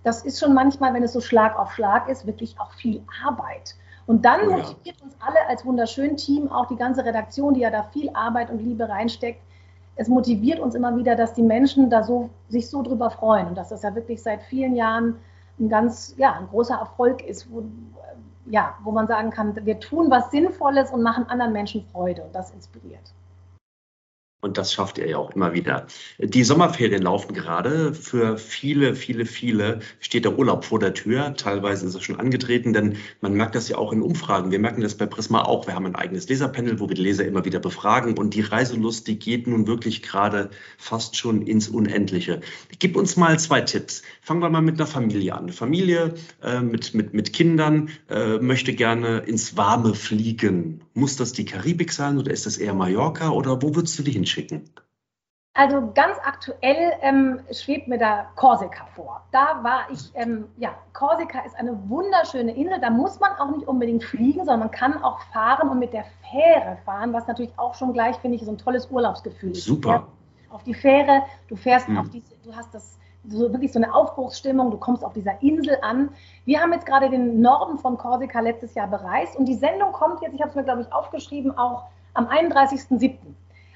Das 0.04 0.24
ist 0.24 0.40
schon 0.40 0.54
manchmal, 0.54 0.94
wenn 0.94 1.04
es 1.04 1.14
so 1.14 1.22
Schlag 1.22 1.58
auf 1.58 1.74
Schlag 1.74 2.08
ist, 2.08 2.26
wirklich 2.26 2.60
auch 2.60 2.72
viel 2.74 3.04
Arbeit. 3.26 3.76
Und 4.06 4.26
dann 4.26 4.48
oh 4.48 4.52
ja. 4.52 4.58
motiviert 4.58 5.02
uns 5.02 5.16
alle 5.20 5.48
als 5.48 5.66
wunderschön 5.66 6.18
Team, 6.18 6.52
auch 6.52 6.68
die 6.68 6.76
ganze 6.76 7.06
Redaktion, 7.06 7.54
die 7.54 7.62
ja 7.62 7.70
da 7.70 7.84
viel 7.84 8.10
Arbeit 8.14 8.50
und 8.50 8.60
Liebe 8.60 8.88
reinsteckt, 8.90 9.42
es 9.96 10.08
motiviert 10.08 10.60
uns 10.60 10.76
immer 10.76 10.98
wieder, 10.98 11.16
dass 11.16 11.34
die 11.34 11.44
Menschen 11.44 11.90
da 11.90 12.04
so, 12.04 12.30
sich 12.50 12.70
so 12.70 12.82
drüber 12.82 13.12
freuen 13.12 13.48
und 13.48 13.56
dass 13.56 13.70
das 13.70 13.84
ja 13.84 13.94
wirklich 13.94 14.22
seit 14.22 14.42
vielen 14.42 14.76
Jahren 14.76 15.16
ein 15.60 15.70
ganz, 15.70 16.16
ja, 16.18 16.34
ein 16.34 16.48
großer 16.48 16.76
Erfolg 16.76 17.24
ist, 17.24 17.52
wo, 17.52 17.64
ja, 18.48 18.76
wo 18.84 18.92
man 18.92 19.08
sagen 19.08 19.30
kann, 19.30 19.56
wir 19.66 19.80
tun 19.80 20.10
was 20.10 20.32
Sinnvolles 20.32 20.92
und 20.92 21.04
machen 21.04 21.30
anderen 21.30 21.54
Menschen 21.54 21.86
Freude 21.92 22.24
und 22.24 22.34
das 22.34 22.52
inspiriert. 22.52 23.14
Und 24.44 24.58
das 24.58 24.74
schafft 24.74 24.98
ihr 24.98 25.08
ja 25.08 25.18
auch 25.18 25.32
immer 25.32 25.54
wieder. 25.54 25.88
Die 26.20 26.44
Sommerferien 26.44 27.02
laufen 27.02 27.34
gerade. 27.34 27.94
Für 27.94 28.38
viele, 28.38 28.94
viele, 28.94 29.26
viele 29.26 29.80
steht 30.02 30.26
der 30.26 30.38
Urlaub 30.38 30.66
vor 30.66 30.80
der 30.80 30.94
Tür. 30.94 31.34
Teilweise 31.36 31.86
ist 31.86 31.96
es 31.96 32.04
schon 32.04 32.20
angetreten, 32.20 32.74
denn 32.74 32.98
man 33.22 33.34
merkt 33.34 33.56
das 33.56 33.70
ja 33.70 33.78
auch 33.78 33.94
in 33.94 34.02
Umfragen. 34.02 34.52
Wir 34.52 34.60
merken 34.60 34.82
das 34.82 34.96
bei 34.96 35.06
Prisma 35.06 35.44
auch. 35.44 35.66
Wir 35.66 35.76
haben 35.76 35.86
ein 35.86 35.96
eigenes 35.96 36.28
Leserpanel, 36.28 36.82
wo 36.82 36.90
wir 36.90 36.96
die 36.96 37.02
Leser 37.02 37.26
immer 37.26 37.46
wieder 37.46 37.60
befragen. 37.60 38.18
Und 38.18 38.34
die 38.34 38.42
Reiselust, 38.42 39.08
die 39.08 39.18
geht 39.18 39.48
nun 39.48 39.66
wirklich 39.66 40.02
gerade 40.02 40.50
fast 40.78 41.16
schon 41.16 41.48
ins 41.48 41.70
Unendliche. 41.70 42.42
Gib 42.80 42.98
uns 42.98 43.16
mal 43.16 43.40
zwei 43.40 43.62
Tipps. 43.62 44.02
Fangen 44.22 44.42
wir 44.42 44.50
mal 44.50 44.62
mit 44.62 44.76
einer 44.76 44.88
Familie 44.88 45.36
an. 45.36 45.44
Eine 45.44 45.54
Familie 45.54 46.16
äh, 46.42 46.60
mit, 46.60 46.94
mit, 46.94 47.14
mit 47.14 47.32
Kindern 47.32 47.92
äh, 48.10 48.40
möchte 48.40 48.74
gerne 48.74 49.20
ins 49.20 49.56
Warme 49.56 49.96
fliegen. 49.96 50.82
Muss 50.94 51.16
das 51.16 51.32
die 51.32 51.46
Karibik 51.46 51.94
sein 51.94 52.18
oder 52.18 52.32
ist 52.32 52.46
das 52.46 52.58
eher 52.58 52.74
Mallorca 52.74 53.30
oder 53.30 53.62
wo 53.62 53.74
würdest 53.74 53.98
du 53.98 54.04
die 54.04 54.12
hinschicken? 54.12 54.33
Schicken? 54.34 54.70
Also 55.56 55.92
ganz 55.94 56.18
aktuell 56.26 56.94
ähm, 57.02 57.40
schwebt 57.52 57.88
mir 57.88 58.00
da 58.00 58.26
Korsika 58.36 58.88
vor. 58.96 59.22
Da 59.32 59.64
war 59.64 59.82
ich, 59.92 60.12
ähm, 60.16 60.46
ja, 60.58 60.74
Korsika 60.94 61.42
ist 61.42 61.56
eine 61.56 61.78
wunderschöne 61.88 62.56
Insel. 62.56 62.80
Da 62.82 62.90
muss 62.90 63.20
man 63.20 63.34
auch 63.34 63.56
nicht 63.56 63.68
unbedingt 63.68 64.04
fliegen, 64.04 64.40
sondern 64.40 64.62
man 64.62 64.72
kann 64.72 65.04
auch 65.04 65.20
fahren 65.32 65.70
und 65.70 65.78
mit 65.78 65.94
der 65.94 66.06
Fähre 66.32 66.78
fahren, 66.86 67.14
was 67.14 67.28
natürlich 67.28 67.54
auch 67.58 67.76
schon 67.76 67.94
gleich, 67.94 68.16
finde 68.18 68.38
ich, 68.38 68.44
so 68.44 68.52
ein 68.52 68.58
tolles 68.58 68.90
Urlaubsgefühl 68.90 69.52
ist. 69.52 69.66
Super. 69.66 70.08
Auf 70.50 70.64
die 70.64 70.74
Fähre, 70.74 71.22
du 71.48 71.56
fährst 71.56 71.88
hm. 71.88 72.00
auf 72.00 72.10
diese, 72.10 72.34
du 72.44 72.56
hast 72.56 72.74
das 72.74 72.98
so 73.28 73.52
wirklich 73.52 73.72
so 73.72 73.80
eine 73.80 73.94
Aufbruchsstimmung, 73.94 74.72
du 74.72 74.78
kommst 74.78 75.06
auf 75.06 75.14
dieser 75.14 75.42
Insel 75.44 75.78
an. 75.82 76.10
Wir 76.46 76.62
haben 76.62 76.74
jetzt 76.74 76.88
gerade 76.88 77.12
den 77.12 77.42
Norden 77.42 77.78
von 77.78 77.98
Korsika 77.98 78.40
letztes 78.40 78.74
Jahr 78.74 78.88
bereist 78.88 79.36
und 79.36 79.46
die 79.46 79.54
Sendung 79.54 79.92
kommt 79.92 80.22
jetzt, 80.24 80.34
ich 80.34 80.42
habe 80.42 80.50
es 80.50 80.56
mir, 80.56 80.64
glaube 80.64 80.82
ich, 80.82 80.92
aufgeschrieben, 80.92 81.56
auch 81.58 81.84
am 82.16 82.28
31.07. 82.28 83.18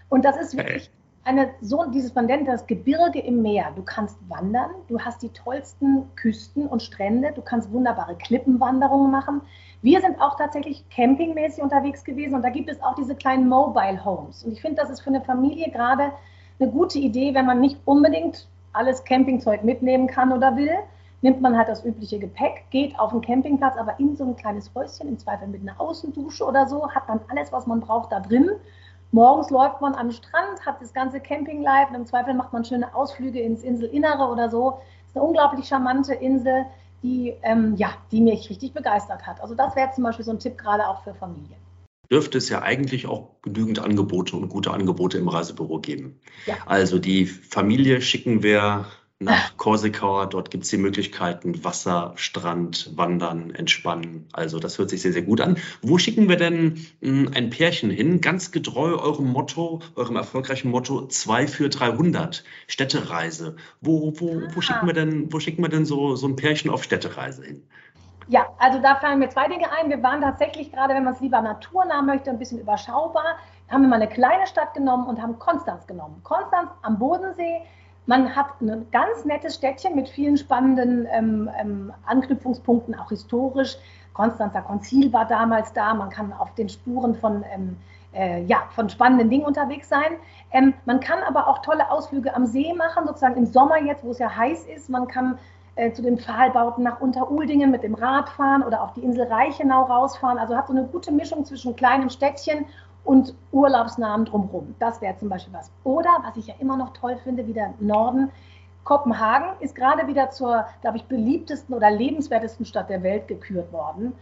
Und 0.09 0.25
das 0.25 0.37
ist 0.37 0.57
wirklich 0.57 0.89
eine, 1.27 1.49
so 1.61 1.83
dieses, 1.91 2.15
man 2.15 2.25
nennt 2.25 2.47
das 2.47 2.65
Gebirge 2.67 3.19
im 3.19 3.41
Meer. 3.41 3.71
Du 3.75 3.83
kannst 3.83 4.17
wandern, 4.29 4.71
du 4.87 4.99
hast 4.99 5.21
die 5.21 5.29
tollsten 5.29 6.03
Küsten 6.15 6.67
und 6.67 6.81
Strände, 6.81 7.33
du 7.33 7.41
kannst 7.41 7.71
wunderbare 7.71 8.15
Klippenwanderungen 8.15 9.11
machen. 9.11 9.41
Wir 9.81 9.99
sind 9.99 10.19
auch 10.21 10.37
tatsächlich 10.37 10.87
campingmäßig 10.89 11.61
unterwegs 11.61 12.03
gewesen 12.05 12.35
und 12.35 12.43
da 12.43 12.49
gibt 12.49 12.69
es 12.69 12.81
auch 12.81 12.95
diese 12.95 13.13
kleinen 13.13 13.49
Mobile 13.49 14.03
Homes. 14.03 14.43
Und 14.43 14.53
ich 14.53 14.61
finde, 14.61 14.81
das 14.81 14.89
ist 14.89 15.01
für 15.01 15.09
eine 15.09 15.21
Familie 15.21 15.69
gerade 15.69 16.13
eine 16.59 16.71
gute 16.71 16.97
Idee, 16.97 17.33
wenn 17.33 17.45
man 17.45 17.59
nicht 17.59 17.77
unbedingt 17.83 18.47
alles 18.71 19.03
Campingzeug 19.03 19.63
mitnehmen 19.63 20.07
kann 20.07 20.31
oder 20.31 20.55
will. 20.55 20.75
Nimmt 21.21 21.41
man 21.41 21.57
halt 21.57 21.67
das 21.67 21.83
übliche 21.83 22.19
Gepäck, 22.19 22.63
geht 22.69 22.97
auf 22.99 23.11
den 23.11 23.21
Campingplatz, 23.21 23.75
aber 23.77 23.99
in 23.99 24.15
so 24.15 24.23
ein 24.23 24.35
kleines 24.35 24.71
Häuschen, 24.73 25.09
im 25.09 25.17
Zweifel 25.17 25.47
mit 25.47 25.61
einer 25.61 25.79
Außendusche 25.81 26.45
oder 26.45 26.67
so, 26.67 26.89
hat 26.91 27.07
man 27.07 27.19
alles, 27.29 27.51
was 27.51 27.67
man 27.67 27.81
braucht, 27.81 28.11
da 28.11 28.19
drin 28.19 28.51
Morgens 29.11 29.49
läuft 29.49 29.79
man 29.81 29.95
am 29.95 30.11
Strand, 30.11 30.65
hat 30.65 30.81
das 30.81 30.93
ganze 30.93 31.19
Camping-Life 31.19 31.89
und 31.89 31.95
im 31.95 32.05
Zweifel 32.05 32.33
macht 32.33 32.51
man 32.51 32.65
schöne 32.65 32.93
Ausflüge 32.93 33.39
ins 33.39 33.63
Inselinnere 33.63 34.27
oder 34.27 34.49
so. 34.49 34.71
Das 34.71 35.09
ist 35.09 35.15
eine 35.15 35.25
unglaublich 35.25 35.67
charmante 35.67 36.13
Insel, 36.13 36.65
die, 37.03 37.33
ähm, 37.43 37.75
ja, 37.77 37.89
die 38.11 38.21
mich 38.21 38.49
richtig 38.49 38.73
begeistert 38.73 39.25
hat. 39.25 39.41
Also 39.41 39.55
das 39.55 39.75
wäre 39.75 39.91
zum 39.91 40.03
Beispiel 40.03 40.25
so 40.25 40.31
ein 40.31 40.39
Tipp 40.39 40.57
gerade 40.57 40.87
auch 40.87 41.03
für 41.03 41.13
Familien. 41.13 41.55
Dürfte 42.11 42.37
es 42.37 42.49
ja 42.49 42.61
eigentlich 42.61 43.07
auch 43.07 43.41
genügend 43.41 43.79
Angebote 43.79 44.35
und 44.35 44.49
gute 44.49 44.71
Angebote 44.71 45.17
im 45.17 45.27
Reisebüro 45.27 45.79
geben. 45.79 46.19
Ja. 46.45 46.55
Also 46.65 46.99
die 46.99 47.25
Familie 47.25 48.01
schicken 48.01 48.43
wir 48.43 48.85
nach 49.19 49.57
Korsika. 49.57 50.25
Dort 50.27 50.51
gibt 50.51 50.63
es 50.63 50.69
die 50.69 50.77
Möglichkeiten 50.77 51.63
Wasser, 51.63 52.13
Strand, 52.15 52.91
Wandern, 52.95 53.53
Entspannen. 53.53 54.27
Also 54.31 54.59
das 54.59 54.77
hört 54.77 54.89
sich 54.89 55.01
sehr, 55.01 55.13
sehr 55.13 55.23
gut 55.23 55.41
an. 55.41 55.57
Wo 55.81 55.97
schicken 55.97 56.29
wir 56.29 56.37
denn 56.37 56.85
hm, 57.01 57.31
ein 57.33 57.49
Pärchen 57.49 57.89
hin? 57.89 58.21
Ganz 58.21 58.51
getreu 58.51 58.95
eurem 58.95 59.27
Motto, 59.27 59.81
eurem 59.95 60.15
erfolgreichen 60.15 60.69
Motto 60.69 61.07
2 61.07 61.47
für 61.47 61.69
300, 61.69 62.43
Städtereise. 62.67 63.55
Wo, 63.81 64.13
wo, 64.19 64.41
wo, 64.53 64.61
schicken 64.61 64.85
wir 64.85 64.93
denn, 64.93 65.33
wo 65.33 65.39
schicken 65.39 65.63
wir 65.63 65.69
denn 65.69 65.85
so, 65.85 66.15
so 66.15 66.27
ein 66.27 66.35
Pärchen 66.35 66.69
auf 66.69 66.83
Städtereise 66.83 67.43
hin? 67.43 67.67
Ja, 68.29 68.45
also 68.59 68.79
da 68.81 68.95
fallen 68.95 69.19
mir 69.19 69.29
zwei 69.29 69.47
Dinge 69.47 69.71
ein. 69.71 69.89
Wir 69.89 70.03
waren 70.03 70.21
tatsächlich 70.21 70.71
gerade, 70.71 70.93
wenn 70.93 71.05
man 71.05 71.13
es 71.13 71.21
lieber 71.21 71.41
naturnah 71.41 72.01
möchte, 72.01 72.29
ein 72.29 72.37
bisschen 72.37 72.59
überschaubar. 72.59 73.37
Haben 73.69 73.83
wir 73.83 73.87
mal 73.87 74.01
eine 74.01 74.09
kleine 74.09 74.45
Stadt 74.47 74.73
genommen 74.73 75.07
und 75.07 75.21
haben 75.21 75.39
Konstanz 75.39 75.87
genommen. 75.87 76.19
Konstanz 76.23 76.69
am 76.81 76.99
Bodensee 76.99 77.61
man 78.07 78.35
hat 78.35 78.61
ein 78.61 78.87
ganz 78.91 79.25
nettes 79.25 79.55
Städtchen 79.55 79.95
mit 79.95 80.09
vielen 80.09 80.37
spannenden 80.37 81.07
ähm, 81.11 81.49
ähm, 81.59 81.93
Anknüpfungspunkten, 82.05 82.95
auch 82.95 83.09
historisch. 83.09 83.77
Konstanzer 84.13 84.61
Konzil 84.61 85.13
war 85.13 85.25
damals 85.25 85.73
da. 85.73 85.93
Man 85.93 86.09
kann 86.09 86.33
auf 86.33 86.55
den 86.55 86.69
Spuren 86.69 87.13
von, 87.15 87.43
ähm, 87.53 87.77
äh, 88.13 88.43
ja, 88.45 88.63
von 88.73 88.89
spannenden 88.89 89.29
Dingen 89.29 89.45
unterwegs 89.45 89.89
sein. 89.89 90.13
Ähm, 90.51 90.73
man 90.85 91.01
kann 91.01 91.19
aber 91.23 91.47
auch 91.47 91.61
tolle 91.61 91.91
Ausflüge 91.91 92.33
am 92.33 92.45
See 92.45 92.73
machen, 92.73 93.05
sozusagen 93.05 93.35
im 93.35 93.45
Sommer 93.45 93.79
jetzt, 93.79 94.03
wo 94.03 94.11
es 94.11 94.19
ja 94.19 94.35
heiß 94.35 94.65
ist. 94.65 94.89
Man 94.89 95.07
kann 95.07 95.37
äh, 95.75 95.91
zu 95.91 96.01
den 96.01 96.17
Pfahlbauten 96.17 96.85
nach 96.85 97.01
Unteruldingen 97.01 97.69
mit 97.69 97.83
dem 97.83 97.93
Rad 97.93 98.29
fahren 98.29 98.63
oder 98.63 98.81
auf 98.81 98.93
die 98.93 99.03
Insel 99.03 99.27
Reichenau 99.27 99.83
rausfahren. 99.83 100.37
Also 100.37 100.55
hat 100.55 100.67
so 100.67 100.73
eine 100.73 100.85
gute 100.85 101.11
Mischung 101.11 101.43
zwischen 101.43 101.75
kleinem 101.75 102.09
Städtchen 102.09 102.65
und 103.07 103.33
Urlaubsnamen 103.53 104.25
drumherum. 104.25 104.75
Das 104.79 105.01
wäre 105.01 105.15
zum 105.17 105.29
Beispiel 105.29 105.53
was. 105.53 105.71
Oder, 105.85 106.09
was 106.23 106.35
ich 106.35 106.47
ja 106.47 106.55
immer 106.59 106.75
noch 106.75 106.91
toll 106.91 107.17
finde, 107.23 107.47
wieder 107.47 107.73
im 107.79 107.87
Norden, 107.87 108.31
Kopenhagen 108.83 109.49
ist 109.61 109.75
gerade 109.75 110.07
wieder 110.07 110.29
zur, 110.29 110.65
glaube 110.81 110.97
ich, 110.97 111.05
beliebtesten 111.05 111.73
oder 111.73 111.89
lebenswertesten 111.89 112.65
Stadt 112.65 112.89
der 112.89 113.03
Welt 113.03 113.27
gekürt 113.27 113.71
worden. 113.71 114.13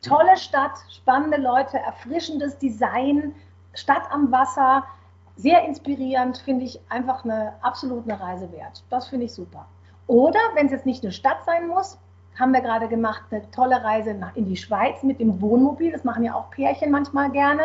Tolle 0.00 0.36
Stadt, 0.36 0.72
spannende 0.90 1.38
Leute, 1.38 1.78
erfrischendes 1.78 2.58
Design, 2.58 3.34
Stadt 3.74 4.02
am 4.10 4.30
Wasser, 4.32 4.84
sehr 5.36 5.64
inspirierend, 5.64 6.38
finde 6.38 6.64
ich 6.64 6.80
einfach 6.88 7.24
eine 7.24 7.54
absolut 7.62 8.08
eine 8.08 8.20
Reise 8.20 8.50
wert. 8.52 8.84
Das 8.90 9.08
finde 9.08 9.26
ich 9.26 9.32
super. 9.32 9.66
Oder, 10.08 10.40
wenn 10.54 10.66
es 10.66 10.72
jetzt 10.72 10.86
nicht 10.86 11.04
eine 11.04 11.12
Stadt 11.12 11.44
sein 11.44 11.68
muss, 11.68 11.98
haben 12.38 12.52
wir 12.52 12.60
gerade 12.60 12.88
gemacht, 12.88 13.22
eine 13.30 13.48
tolle 13.50 13.82
Reise 13.82 14.14
nach, 14.14 14.34
in 14.34 14.46
die 14.46 14.56
Schweiz 14.56 15.02
mit 15.02 15.20
dem 15.20 15.40
Wohnmobil. 15.40 15.92
Das 15.92 16.04
machen 16.04 16.24
ja 16.24 16.34
auch 16.34 16.50
Pärchen 16.50 16.90
manchmal 16.90 17.30
gerne 17.30 17.62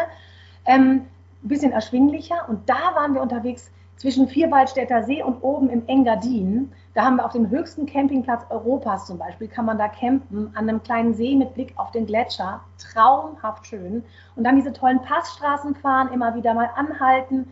ähm, 0.68 1.06
ein 1.44 1.48
bisschen 1.48 1.72
erschwinglicher. 1.72 2.48
Und 2.48 2.70
da 2.70 2.94
waren 2.96 3.14
wir 3.14 3.22
unterwegs 3.22 3.72
zwischen 3.98 4.28
Vierwaldstätter 4.28 5.04
See 5.04 5.24
und 5.24 5.42
oben 5.42 5.70
im 5.70 5.84
Engadin. 5.88 6.72
Da 6.94 7.04
haben 7.04 7.18
wir 7.18 7.26
auf 7.26 7.34
dem 7.34 7.50
höchsten 7.50 7.86
Campingplatz 7.86 8.44
Europas 8.50 9.08
zum 9.08 9.18
Beispiel, 9.18 9.48
kann 9.48 9.66
man 9.66 9.78
da 9.78 9.88
campen, 9.88 10.52
an 10.56 10.70
einem 10.70 10.82
kleinen 10.84 11.14
See 11.14 11.36
mit 11.36 11.54
Blick 11.56 11.74
auf 11.78 11.92
den 11.92 12.06
Gletscher. 12.06 12.62
Traumhaft 12.78 13.68
schön. 13.68 14.04
Und 14.36 14.44
dann 14.44 14.56
diese 14.56 14.74
tollen 14.74 15.02
Passstraßen 15.02 15.76
fahren, 15.76 16.12
immer 16.14 16.36
wieder 16.36 16.54
mal 16.54 16.70
anhalten, 16.76 17.48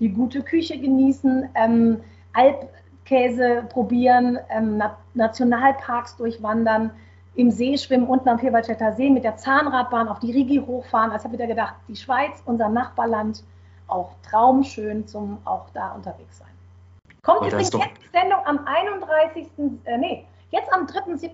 die 0.00 0.08
gute 0.08 0.42
Küche 0.42 0.78
genießen, 0.78 1.50
ähm, 1.54 2.00
Alpkäse 2.32 3.64
probieren, 3.68 4.38
ähm, 4.48 4.82
Nationalparks 5.14 6.16
durchwandern 6.16 6.90
im 7.34 7.50
See 7.50 7.76
schwimmen, 7.78 8.06
unten 8.06 8.28
am 8.28 8.38
Vierwaldstätter 8.38 8.92
See 8.92 9.10
mit 9.10 9.24
der 9.24 9.36
Zahnradbahn 9.36 10.08
auf 10.08 10.18
die 10.18 10.32
Rigi 10.32 10.56
hochfahren. 10.56 11.12
Also 11.12 11.24
habe 11.24 11.34
ich 11.34 11.40
wieder 11.40 11.48
gedacht, 11.48 11.74
die 11.88 11.96
Schweiz, 11.96 12.42
unser 12.44 12.68
Nachbarland, 12.68 13.44
auch 13.86 14.10
traumschön 14.22 15.06
zum 15.06 15.38
auch 15.44 15.68
da 15.74 15.92
unterwegs 15.92 16.38
sein. 16.38 16.48
Kommt 17.22 17.46
übrigens 17.46 17.72
jetzt 17.72 18.02
die 18.02 18.18
Sendung 18.18 18.38
am 18.44 18.60
31. 18.64 19.46
Äh, 19.84 19.98
nee, 19.98 20.24
jetzt 20.50 20.72
am 20.72 20.86
3.7. 20.86 21.30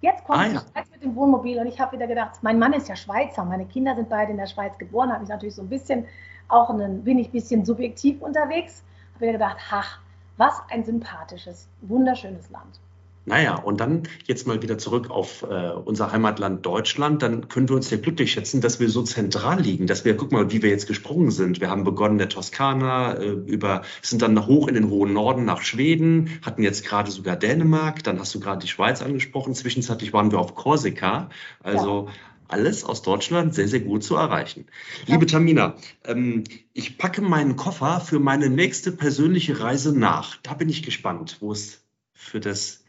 Jetzt 0.00 0.24
kommt 0.24 0.38
ah, 0.38 0.46
ja. 0.46 0.48
die 0.52 0.72
Schweiz 0.72 0.90
mit 0.92 1.02
dem 1.02 1.14
Wohnmobil 1.14 1.58
und 1.58 1.66
ich 1.66 1.78
habe 1.78 1.92
wieder 1.92 2.06
gedacht, 2.06 2.38
mein 2.42 2.58
Mann 2.58 2.72
ist 2.72 2.88
ja 2.88 2.96
Schweizer, 2.96 3.44
meine 3.44 3.66
Kinder 3.66 3.94
sind 3.94 4.08
beide 4.08 4.32
in 4.32 4.38
der 4.38 4.46
Schweiz 4.46 4.76
geboren, 4.78 5.12
habe 5.12 5.24
ich 5.24 5.28
natürlich 5.28 5.56
so 5.56 5.62
ein 5.62 5.68
bisschen, 5.68 6.06
auch 6.48 6.70
einen, 6.70 7.04
bin 7.04 7.18
ich 7.18 7.28
ein 7.28 7.32
bisschen 7.32 7.64
subjektiv 7.64 8.22
unterwegs, 8.22 8.82
habe 9.14 9.24
wieder 9.24 9.32
gedacht, 9.32 9.58
ach, 9.70 9.98
was 10.38 10.62
ein 10.70 10.84
sympathisches, 10.84 11.68
wunderschönes 11.82 12.48
Land. 12.50 12.80
Naja, 13.26 13.56
und 13.56 13.80
dann 13.80 14.04
jetzt 14.26 14.46
mal 14.46 14.62
wieder 14.62 14.78
zurück 14.78 15.10
auf 15.10 15.42
äh, 15.42 15.70
unser 15.70 16.10
Heimatland 16.10 16.64
Deutschland. 16.64 17.22
Dann 17.22 17.48
können 17.48 17.68
wir 17.68 17.76
uns 17.76 17.90
ja 17.90 17.98
glücklich 17.98 18.32
schätzen, 18.32 18.60
dass 18.60 18.80
wir 18.80 18.88
so 18.88 19.02
zentral 19.02 19.60
liegen, 19.60 19.86
dass 19.86 20.04
wir, 20.04 20.16
guck 20.16 20.32
mal, 20.32 20.50
wie 20.50 20.62
wir 20.62 20.70
jetzt 20.70 20.86
gesprungen 20.86 21.30
sind. 21.30 21.60
Wir 21.60 21.70
haben 21.70 21.84
begonnen 21.84 22.18
der 22.18 22.30
Toskana, 22.30 23.14
äh, 23.14 23.28
über, 23.28 23.82
sind 24.00 24.22
dann 24.22 24.46
hoch 24.46 24.68
in 24.68 24.74
den 24.74 24.88
hohen 24.88 25.12
Norden 25.12 25.44
nach 25.44 25.60
Schweden, 25.60 26.40
hatten 26.42 26.62
jetzt 26.62 26.84
gerade 26.84 27.10
sogar 27.10 27.36
Dänemark, 27.36 28.02
dann 28.02 28.18
hast 28.18 28.34
du 28.34 28.40
gerade 28.40 28.60
die 28.60 28.68
Schweiz 28.68 29.02
angesprochen. 29.02 29.54
Zwischenzeitlich 29.54 30.12
waren 30.12 30.32
wir 30.32 30.38
auf 30.38 30.54
Korsika. 30.54 31.28
Also 31.62 32.06
ja 32.06 32.12
alles 32.50 32.84
aus 32.84 33.02
Deutschland 33.02 33.54
sehr, 33.54 33.68
sehr 33.68 33.80
gut 33.80 34.02
zu 34.02 34.16
erreichen. 34.16 34.66
Ja. 35.06 35.14
Liebe 35.14 35.26
Tamina, 35.26 35.76
ähm, 36.04 36.44
ich 36.72 36.98
packe 36.98 37.22
meinen 37.22 37.56
Koffer 37.56 38.00
für 38.00 38.18
meine 38.18 38.50
nächste 38.50 38.92
persönliche 38.92 39.60
Reise 39.60 39.96
nach. 39.96 40.36
Da 40.42 40.54
bin 40.54 40.68
ich 40.68 40.82
gespannt, 40.82 41.36
wo 41.40 41.52
es 41.52 41.84
für 42.12 42.40
das 42.40 42.79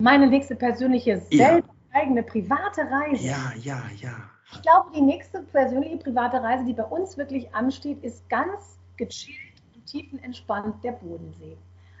meine 0.00 0.26
nächste 0.26 0.56
persönliche, 0.56 1.20
selber 1.30 1.68
eigene 1.92 2.22
private 2.22 2.82
Reise. 2.90 3.24
Ja, 3.24 3.52
ja, 3.62 3.82
ja. 4.00 4.14
Ich 4.52 4.62
glaube, 4.62 4.90
die 4.94 5.00
nächste 5.00 5.40
persönliche 5.40 5.96
private 5.98 6.42
Reise, 6.42 6.64
die 6.64 6.72
bei 6.72 6.84
uns 6.84 7.16
wirklich 7.16 7.52
ansteht, 7.54 8.02
ist 8.02 8.28
ganz 8.28 8.78
gechillt 8.96 9.54
tiefenentspannt 9.86 10.82
der 10.82 10.92
Bodensee. 10.92 11.56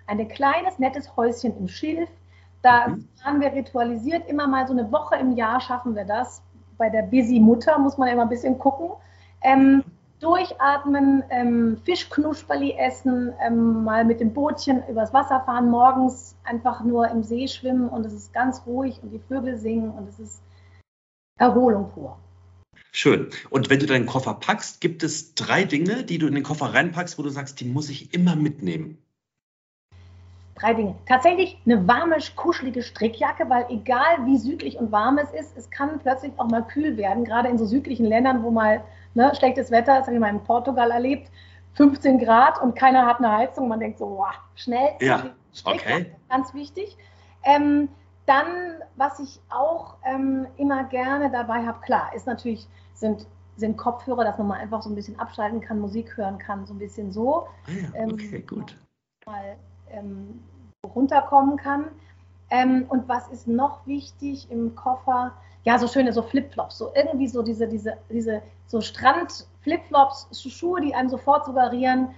Ein 0.06 0.26
kleines, 0.28 0.78
nettes 0.78 1.16
Häuschen 1.16 1.56
im 1.58 1.68
Schilf. 1.68 2.08
Da 2.62 2.88
mhm. 2.88 3.08
haben 3.22 3.40
wir 3.40 3.52
ritualisiert, 3.52 4.28
immer 4.28 4.46
mal 4.46 4.66
so 4.66 4.72
eine 4.72 4.90
Woche 4.90 5.16
im 5.16 5.36
Jahr 5.36 5.60
schaffen 5.60 5.94
wir 5.94 6.04
das. 6.04 6.42
Bei 6.76 6.90
der 6.90 7.02
Busy 7.02 7.38
Mutter 7.38 7.78
muss 7.78 7.98
man 7.98 8.08
immer 8.08 8.22
ein 8.22 8.28
bisschen 8.28 8.58
gucken. 8.58 8.90
Ähm, 9.42 9.84
durchatmen, 10.24 11.22
ähm, 11.28 11.76
Fischknusperli 11.84 12.72
essen, 12.78 13.34
ähm, 13.46 13.84
mal 13.84 14.04
mit 14.04 14.20
dem 14.20 14.32
Bootchen 14.32 14.82
übers 14.88 15.12
Wasser 15.12 15.42
fahren, 15.44 15.68
morgens 15.68 16.34
einfach 16.44 16.82
nur 16.82 17.08
im 17.08 17.22
See 17.22 17.46
schwimmen 17.46 17.88
und 17.90 18.06
es 18.06 18.14
ist 18.14 18.32
ganz 18.32 18.62
ruhig 18.66 18.98
und 19.02 19.10
die 19.10 19.18
Vögel 19.18 19.58
singen 19.58 19.90
und 19.90 20.08
es 20.08 20.18
ist 20.18 20.42
Erholung 21.38 21.90
pur. 21.92 22.16
Schön. 22.90 23.28
Und 23.50 23.68
wenn 23.70 23.80
du 23.80 23.86
deinen 23.86 24.06
Koffer 24.06 24.34
packst, 24.34 24.80
gibt 24.80 25.02
es 25.02 25.34
drei 25.34 25.64
Dinge, 25.64 26.04
die 26.04 26.18
du 26.18 26.26
in 26.26 26.34
den 26.34 26.44
Koffer 26.44 26.72
reinpackst, 26.72 27.18
wo 27.18 27.22
du 27.22 27.28
sagst, 27.28 27.60
die 27.60 27.64
muss 27.66 27.90
ich 27.90 28.14
immer 28.14 28.36
mitnehmen. 28.36 28.98
Drei 30.54 30.72
Dinge. 30.74 30.94
Tatsächlich 31.06 31.58
eine 31.66 31.86
warme, 31.88 32.16
kuschelige 32.36 32.82
Strickjacke, 32.82 33.50
weil 33.50 33.66
egal 33.68 34.24
wie 34.24 34.38
südlich 34.38 34.78
und 34.78 34.92
warm 34.92 35.18
es 35.18 35.32
ist, 35.32 35.56
es 35.56 35.68
kann 35.70 35.98
plötzlich 35.98 36.32
auch 36.36 36.48
mal 36.48 36.62
kühl 36.62 36.96
werden, 36.96 37.24
gerade 37.24 37.48
in 37.48 37.58
so 37.58 37.66
südlichen 37.66 38.06
Ländern, 38.06 38.44
wo 38.44 38.52
mal 38.52 38.84
ne, 39.14 39.32
schlechtes 39.34 39.70
Wetter, 39.70 39.96
das 39.96 40.06
habe 40.06 40.14
ich 40.14 40.20
mal 40.20 40.30
in 40.30 40.42
Portugal 40.42 40.90
erlebt, 40.90 41.30
15 41.74 42.18
Grad 42.18 42.60
und 42.60 42.76
keiner 42.76 43.06
hat 43.06 43.18
eine 43.18 43.32
Heizung. 43.32 43.68
Man 43.68 43.80
denkt 43.80 43.98
so, 43.98 44.08
wow, 44.18 44.34
schnell. 44.54 44.90
Ja, 45.00 45.30
okay. 45.64 46.14
Ganz 46.28 46.54
wichtig. 46.54 46.96
Ähm, 47.44 47.88
dann, 48.26 48.46
was 48.96 49.18
ich 49.18 49.40
auch 49.50 49.96
ähm, 50.04 50.46
immer 50.56 50.84
gerne 50.84 51.30
dabei 51.30 51.66
habe, 51.66 51.80
klar, 51.80 52.14
ist 52.14 52.26
natürlich, 52.26 52.66
sind, 52.94 53.26
sind 53.56 53.76
Kopfhörer, 53.76 54.24
dass 54.24 54.38
man 54.38 54.46
mal 54.48 54.58
einfach 54.58 54.82
so 54.82 54.88
ein 54.88 54.94
bisschen 54.94 55.18
abschalten 55.18 55.60
kann, 55.60 55.78
Musik 55.78 56.16
hören 56.16 56.38
kann, 56.38 56.66
so 56.66 56.72
ein 56.72 56.78
bisschen 56.78 57.12
so. 57.12 57.48
Ah 57.66 57.70
ja, 57.70 58.00
ähm, 58.00 58.10
okay, 58.12 58.36
ähm, 58.36 58.46
gut. 58.46 58.76
Mal 59.26 59.56
ähm, 59.90 60.42
runterkommen 60.84 61.56
kann. 61.56 61.88
Ähm, 62.50 62.86
und 62.88 63.08
was 63.08 63.28
ist 63.28 63.48
noch 63.48 63.86
wichtig 63.86 64.50
im 64.50 64.74
Koffer? 64.74 65.32
Ja, 65.64 65.78
so 65.78 65.88
schöne 65.88 66.12
so 66.12 66.22
Flipflops, 66.22 66.78
so 66.78 66.92
irgendwie 66.94 67.28
so 67.28 67.42
diese, 67.42 67.66
diese, 67.66 67.96
diese 68.10 68.42
so 68.66 68.80
Strand-Flipflops, 68.80 70.28
Schuhe, 70.50 70.80
die 70.80 70.94
einem 70.94 71.08
sofort 71.08 71.46
suggerieren, 71.46 72.08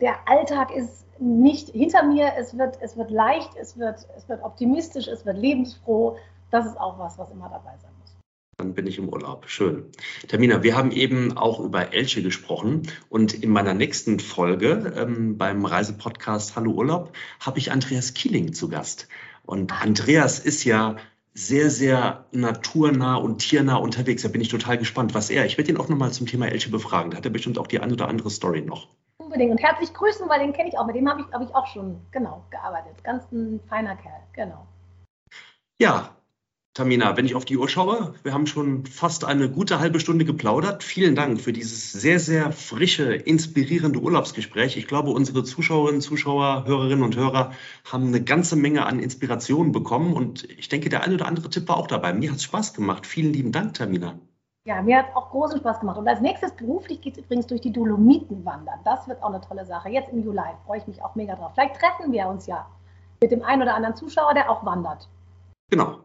der 0.00 0.28
Alltag 0.28 0.70
ist 0.74 1.06
nicht 1.18 1.70
hinter 1.70 2.04
mir, 2.04 2.32
es 2.38 2.56
wird, 2.58 2.78
es 2.82 2.96
wird 2.96 3.10
leicht, 3.10 3.50
es 3.58 3.78
wird, 3.78 4.06
es 4.16 4.28
wird 4.28 4.42
optimistisch, 4.42 5.08
es 5.08 5.24
wird 5.24 5.38
lebensfroh. 5.38 6.18
Das 6.50 6.66
ist 6.66 6.78
auch 6.78 6.98
was, 6.98 7.18
was 7.18 7.30
immer 7.30 7.48
dabei 7.48 7.76
sein 7.78 7.90
muss. 7.98 8.14
Dann 8.58 8.74
bin 8.74 8.86
ich 8.86 8.98
im 8.98 9.08
Urlaub. 9.08 9.48
Schön. 9.48 9.90
Tamina, 10.28 10.62
wir 10.62 10.76
haben 10.76 10.90
eben 10.90 11.36
auch 11.36 11.60
über 11.60 11.92
Elche 11.92 12.22
gesprochen 12.22 12.82
und 13.08 13.34
in 13.34 13.50
meiner 13.50 13.74
nächsten 13.74 14.20
Folge 14.20 14.92
ähm, 14.96 15.38
beim 15.38 15.64
Reisepodcast 15.64 16.56
Hallo 16.56 16.72
Urlaub 16.72 17.12
habe 17.40 17.58
ich 17.58 17.72
Andreas 17.72 18.14
Kieling 18.14 18.52
zu 18.52 18.68
Gast. 18.68 19.08
Und 19.46 19.80
Andreas 19.80 20.38
ist 20.38 20.64
ja 20.64 20.96
sehr, 21.32 21.70
sehr 21.70 22.24
naturnah 22.32 23.16
und 23.16 23.38
tiernah 23.38 23.76
unterwegs. 23.76 24.22
Da 24.22 24.28
bin 24.28 24.40
ich 24.40 24.48
total 24.48 24.78
gespannt, 24.78 25.14
was 25.14 25.30
er. 25.30 25.46
Ich 25.46 25.58
werde 25.58 25.70
ihn 25.70 25.76
auch 25.76 25.88
nochmal 25.88 26.12
zum 26.12 26.26
Thema 26.26 26.46
Elche 26.46 26.70
befragen. 26.70 27.10
Da 27.10 27.18
hat 27.18 27.24
er 27.24 27.30
bestimmt 27.30 27.58
auch 27.58 27.66
die 27.66 27.78
ein 27.78 27.92
oder 27.92 28.08
andere 28.08 28.30
Story 28.30 28.62
noch. 28.62 28.88
Unbedingt. 29.18 29.52
Und 29.52 29.62
herzlich 29.62 29.92
grüßen, 29.92 30.28
weil 30.28 30.40
den 30.40 30.52
kenne 30.52 30.68
ich 30.68 30.78
auch. 30.78 30.86
Mit 30.86 30.96
dem 30.96 31.08
habe 31.08 31.20
ich, 31.20 31.28
glaube 31.28 31.44
ich, 31.44 31.54
auch 31.54 31.66
schon 31.66 32.00
genau 32.10 32.44
gearbeitet. 32.50 33.04
Ganz 33.04 33.30
ein 33.32 33.60
feiner 33.68 33.96
Kerl, 33.96 34.22
genau. 34.32 34.66
Ja, 35.78 36.15
Tamina, 36.76 37.16
wenn 37.16 37.24
ich 37.24 37.34
auf 37.34 37.46
die 37.46 37.56
Uhr 37.56 37.70
schaue, 37.70 38.12
wir 38.22 38.34
haben 38.34 38.46
schon 38.46 38.84
fast 38.84 39.24
eine 39.24 39.48
gute 39.48 39.80
halbe 39.80 39.98
Stunde 39.98 40.26
geplaudert. 40.26 40.84
Vielen 40.84 41.14
Dank 41.14 41.40
für 41.40 41.54
dieses 41.54 41.90
sehr, 41.90 42.20
sehr 42.20 42.52
frische, 42.52 43.14
inspirierende 43.14 43.98
Urlaubsgespräch. 43.98 44.76
Ich 44.76 44.86
glaube, 44.86 45.08
unsere 45.08 45.42
Zuschauerinnen, 45.42 46.02
Zuschauer, 46.02 46.66
Hörerinnen 46.66 47.02
und 47.02 47.16
Hörer 47.16 47.52
haben 47.90 48.08
eine 48.08 48.22
ganze 48.22 48.56
Menge 48.56 48.84
an 48.84 48.98
Inspirationen 48.98 49.72
bekommen 49.72 50.12
und 50.12 50.44
ich 50.50 50.68
denke, 50.68 50.90
der 50.90 51.02
eine 51.02 51.14
oder 51.14 51.26
andere 51.26 51.48
Tipp 51.48 51.66
war 51.66 51.78
auch 51.78 51.86
dabei. 51.86 52.12
Mir 52.12 52.30
hat 52.30 52.36
es 52.36 52.42
Spaß 52.42 52.74
gemacht. 52.74 53.06
Vielen 53.06 53.32
lieben 53.32 53.52
Dank, 53.52 53.72
Tamina. 53.72 54.18
Ja, 54.66 54.82
mir 54.82 54.98
hat 54.98 55.06
es 55.08 55.16
auch 55.16 55.30
großen 55.30 55.60
Spaß 55.60 55.80
gemacht. 55.80 55.96
Und 55.96 56.06
als 56.06 56.20
nächstes 56.20 56.52
beruflich 56.52 57.00
geht 57.00 57.14
es 57.14 57.24
übrigens 57.24 57.46
durch 57.46 57.62
die 57.62 57.72
Dolomiten 57.72 58.44
wandern. 58.44 58.80
Das 58.84 59.08
wird 59.08 59.22
auch 59.22 59.32
eine 59.32 59.40
tolle 59.40 59.64
Sache. 59.64 59.88
Jetzt 59.88 60.12
im 60.12 60.22
Juli 60.22 60.42
freue 60.66 60.76
ich 60.76 60.86
mich 60.86 61.02
auch 61.02 61.14
mega 61.14 61.36
drauf. 61.36 61.52
Vielleicht 61.54 61.76
treffen 61.76 62.12
wir 62.12 62.26
uns 62.26 62.46
ja 62.46 62.66
mit 63.22 63.30
dem 63.30 63.42
einen 63.42 63.62
oder 63.62 63.74
anderen 63.74 63.96
Zuschauer, 63.96 64.34
der 64.34 64.50
auch 64.50 64.62
wandert. 64.66 65.08
Genau. 65.70 66.00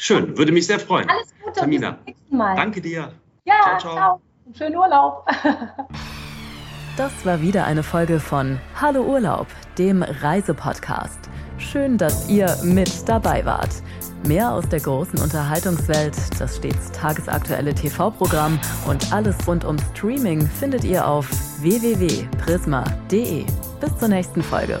Schön, 0.00 0.36
würde 0.38 0.50
mich 0.50 0.66
sehr 0.66 0.80
freuen. 0.80 1.06
Alles 1.10 1.28
Gute, 1.44 1.60
Tamina. 1.60 1.90
bis 1.90 1.98
zum 1.98 2.04
nächsten 2.06 2.36
Mal. 2.38 2.56
Danke 2.56 2.80
dir. 2.80 3.12
Ja, 3.44 3.54
ciao, 3.62 3.78
ciao. 3.78 3.94
ciao. 3.94 4.20
Schönen 4.56 4.76
Urlaub. 4.76 5.26
das 6.96 7.12
war 7.26 7.42
wieder 7.42 7.66
eine 7.66 7.82
Folge 7.82 8.18
von 8.18 8.58
Hallo 8.80 9.02
Urlaub, 9.02 9.46
dem 9.76 10.02
Reisepodcast. 10.02 11.28
Schön, 11.58 11.98
dass 11.98 12.30
ihr 12.30 12.56
mit 12.64 13.06
dabei 13.06 13.44
wart. 13.44 13.82
Mehr 14.26 14.50
aus 14.50 14.66
der 14.70 14.80
großen 14.80 15.20
Unterhaltungswelt, 15.20 16.16
das 16.38 16.56
stets 16.56 16.90
tagesaktuelle 16.92 17.74
TV-Programm 17.74 18.58
und 18.86 19.12
alles 19.12 19.36
rund 19.46 19.66
um 19.66 19.76
Streaming 19.94 20.46
findet 20.46 20.84
ihr 20.84 21.06
auf 21.06 21.28
www.prisma.de. 21.60 23.44
Bis 23.80 23.98
zur 23.98 24.08
nächsten 24.08 24.42
Folge. 24.42 24.80